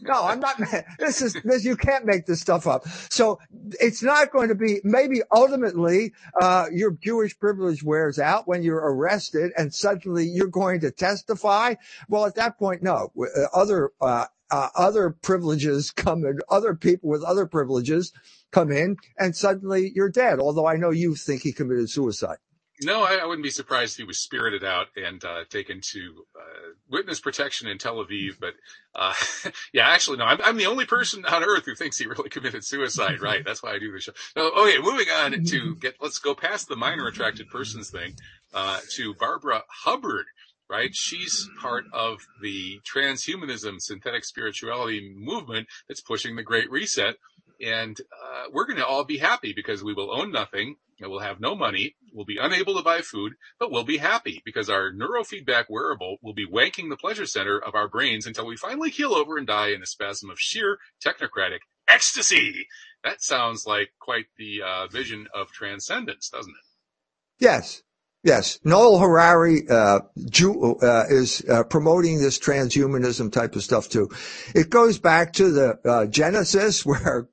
[0.00, 0.60] No, I'm not.
[0.98, 1.64] This is this.
[1.64, 2.86] You can't make this stuff up.
[3.10, 3.40] So
[3.80, 4.80] it's not going to be.
[4.84, 10.80] Maybe ultimately, uh, your Jewish privilege wears out when you're arrested, and suddenly you're going
[10.80, 11.74] to testify.
[12.08, 13.12] Well, at that point, no.
[13.18, 16.38] Uh, other uh, uh, other privileges come in.
[16.48, 18.12] Other people with other privileges
[18.52, 20.38] come in, and suddenly you're dead.
[20.38, 22.38] Although I know you think he committed suicide.
[22.82, 26.24] No, I, I, wouldn't be surprised if he was spirited out and uh, taken to
[26.36, 28.38] uh, witness protection in Tel Aviv.
[28.40, 28.54] But
[28.94, 29.14] uh,
[29.72, 32.64] yeah, actually, no, I'm, I'm, the only person on earth who thinks he really committed
[32.64, 33.20] suicide.
[33.20, 33.44] Right?
[33.44, 34.12] That's why I do the show.
[34.36, 35.96] So, okay, moving on to get.
[36.00, 38.14] Let's go past the minor attracted persons thing
[38.54, 40.26] uh, to Barbara Hubbard.
[40.70, 40.94] Right?
[40.94, 47.16] She's part of the transhumanism synthetic spirituality movement that's pushing the Great Reset.
[47.60, 50.76] And uh, we're going to all be happy because we will own nothing
[51.06, 54.68] we'll have no money, we'll be unable to buy food, but we'll be happy because
[54.68, 58.90] our neurofeedback wearable will be wanking the pleasure center of our brains until we finally
[58.90, 62.66] keel over and die in a spasm of sheer technocratic ecstasy.
[63.04, 67.44] That sounds like quite the uh, vision of transcendence, doesn't it?
[67.44, 67.82] Yes.
[68.24, 74.10] Yes, Noel Harari uh, Jew, uh, is uh, promoting this transhumanism type of stuff too.
[74.56, 77.28] It goes back to the uh, Genesis, where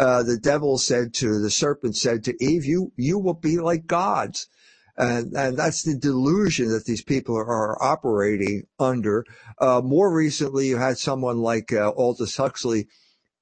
[0.00, 3.86] uh, the devil said to the serpent said to Eve, "You you will be like
[3.86, 4.48] gods."
[4.96, 9.24] And, and that's the delusion that these people are, operating under.
[9.58, 12.88] Uh, more recently, you had someone like uh, Aldous Huxley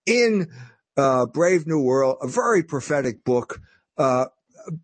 [0.07, 0.49] in
[0.97, 3.61] uh, Brave New World, a very prophetic book,
[3.97, 4.27] uh,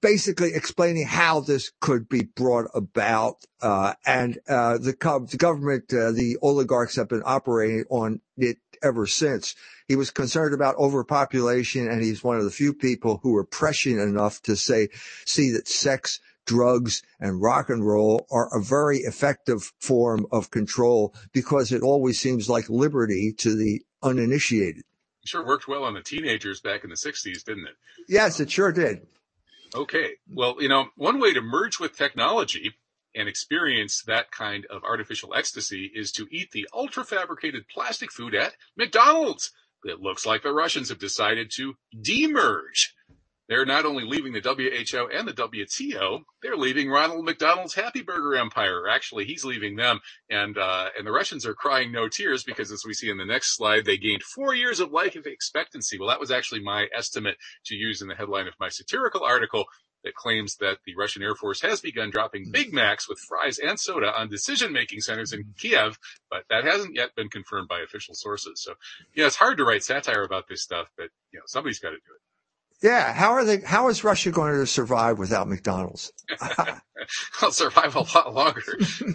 [0.01, 3.37] basically explaining how this could be brought about.
[3.61, 4.97] Uh, and uh, the,
[5.31, 9.55] the, government, the oligarchs have been operating on it ever since.
[9.89, 14.01] He was concerned about overpopulation, and he's one of the few people who were prescient
[14.01, 14.89] enough to say,
[15.27, 21.15] see that sex, drugs, and rock and roll are a very effective form of control
[21.33, 24.85] because it always seems like liberty to the uninitiated.
[25.25, 27.77] Sure worked well on the teenagers back in the 60s, didn't it?
[28.09, 29.07] Yes, it sure did.
[29.75, 30.13] Okay.
[30.33, 32.75] Well, you know, one way to merge with technology
[33.15, 38.35] and experience that kind of artificial ecstasy is to eat the ultra fabricated plastic food
[38.35, 39.53] at McDonald's.
[39.85, 42.89] It looks like the Russians have decided to demerge.
[43.49, 48.37] They're not only leaving the WHO and the WTO, they're leaving Ronald McDonald's Happy Burger
[48.37, 48.89] empire.
[48.89, 50.01] Actually, he's leaving them,
[50.31, 53.27] and uh, and the Russians are crying no tears because, as we see in the
[53.27, 55.99] next slide, they gained four years of life expectancy.
[55.99, 57.37] Well, that was actually my estimate
[57.67, 59.67] to use in the headline of my satirical article
[60.05, 63.81] that claims that the Russian Air Force has begun dropping Big Macs with fries and
[63.81, 65.99] soda on decision-making centers in Kiev,
[66.31, 68.63] but that hasn't yet been confirmed by official sources.
[68.63, 68.75] So,
[69.15, 71.97] yeah, it's hard to write satire about this stuff, but you know, somebody's got to
[71.97, 72.21] do it.
[72.85, 73.61] Yeah, how are they?
[73.61, 76.13] How is Russia going to survive without McDonald's?
[77.41, 78.61] I'll survive a lot longer.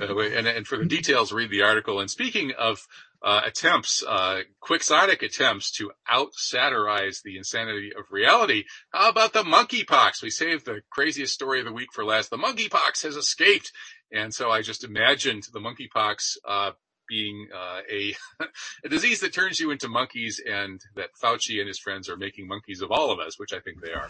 [0.01, 1.99] uh, and, and, for the details, read the article.
[1.99, 2.79] And speaking of
[3.21, 9.43] uh, attempts, uh, quixotic attempts to out satirize the insanity of reality, how about the
[9.43, 10.23] monkeypox?
[10.23, 12.31] We saved the craziest story of the week for last.
[12.31, 13.71] The monkeypox has escaped.
[14.11, 16.71] And so I just imagined the monkeypox uh,
[17.09, 18.15] being uh, a,
[18.85, 22.47] a disease that turns you into monkeys, and that Fauci and his friends are making
[22.47, 24.09] monkeys of all of us, which I think they are.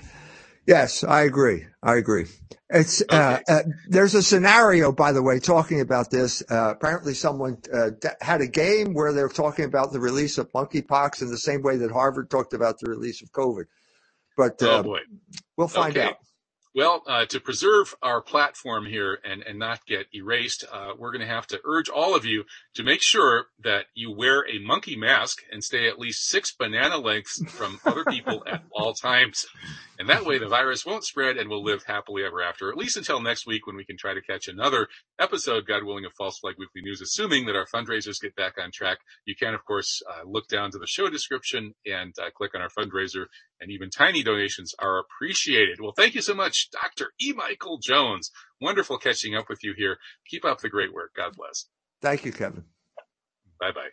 [0.68, 1.66] Yes, I agree.
[1.82, 2.28] I agree.
[2.70, 3.44] It's uh, okay.
[3.48, 6.44] uh, uh, there's a scenario, by the way, talking about this.
[6.48, 7.90] Uh, apparently, someone uh,
[8.22, 11.78] had a game where they're talking about the release of monkeypox in the same way
[11.78, 13.64] that Harvard talked about the release of COVID.
[14.38, 15.00] But oh boy,
[15.58, 16.10] we'll find okay.
[16.10, 16.18] out.
[16.76, 21.28] Well, uh, to preserve our platform here and, and not get erased, uh, we're going
[21.28, 22.44] to have to urge all of you
[22.76, 26.98] to make sure that you wear a monkey mask and stay at least six banana
[26.98, 29.48] lengths from other people at all times.
[29.98, 32.98] And that way the virus won't spread and we'll live happily ever after, at least
[32.98, 34.88] until next week when we can try to catch another
[35.20, 38.70] episode, God willing, of False Flag Weekly News, assuming that our fundraisers get back on
[38.72, 39.00] track.
[39.26, 42.62] You can, of course, uh, look down to the show description and uh, click on
[42.62, 43.26] our fundraiser
[43.62, 45.80] and even tiny donations are appreciated.
[45.82, 47.12] Well, thank you so much, Dr.
[47.22, 47.34] E.
[47.34, 48.32] Michael Jones.
[48.62, 49.98] Wonderful catching up with you here.
[50.28, 51.12] Keep up the great work.
[51.16, 51.66] God bless.
[52.02, 52.64] Thank you, Kevin.
[53.60, 53.90] Bye bye.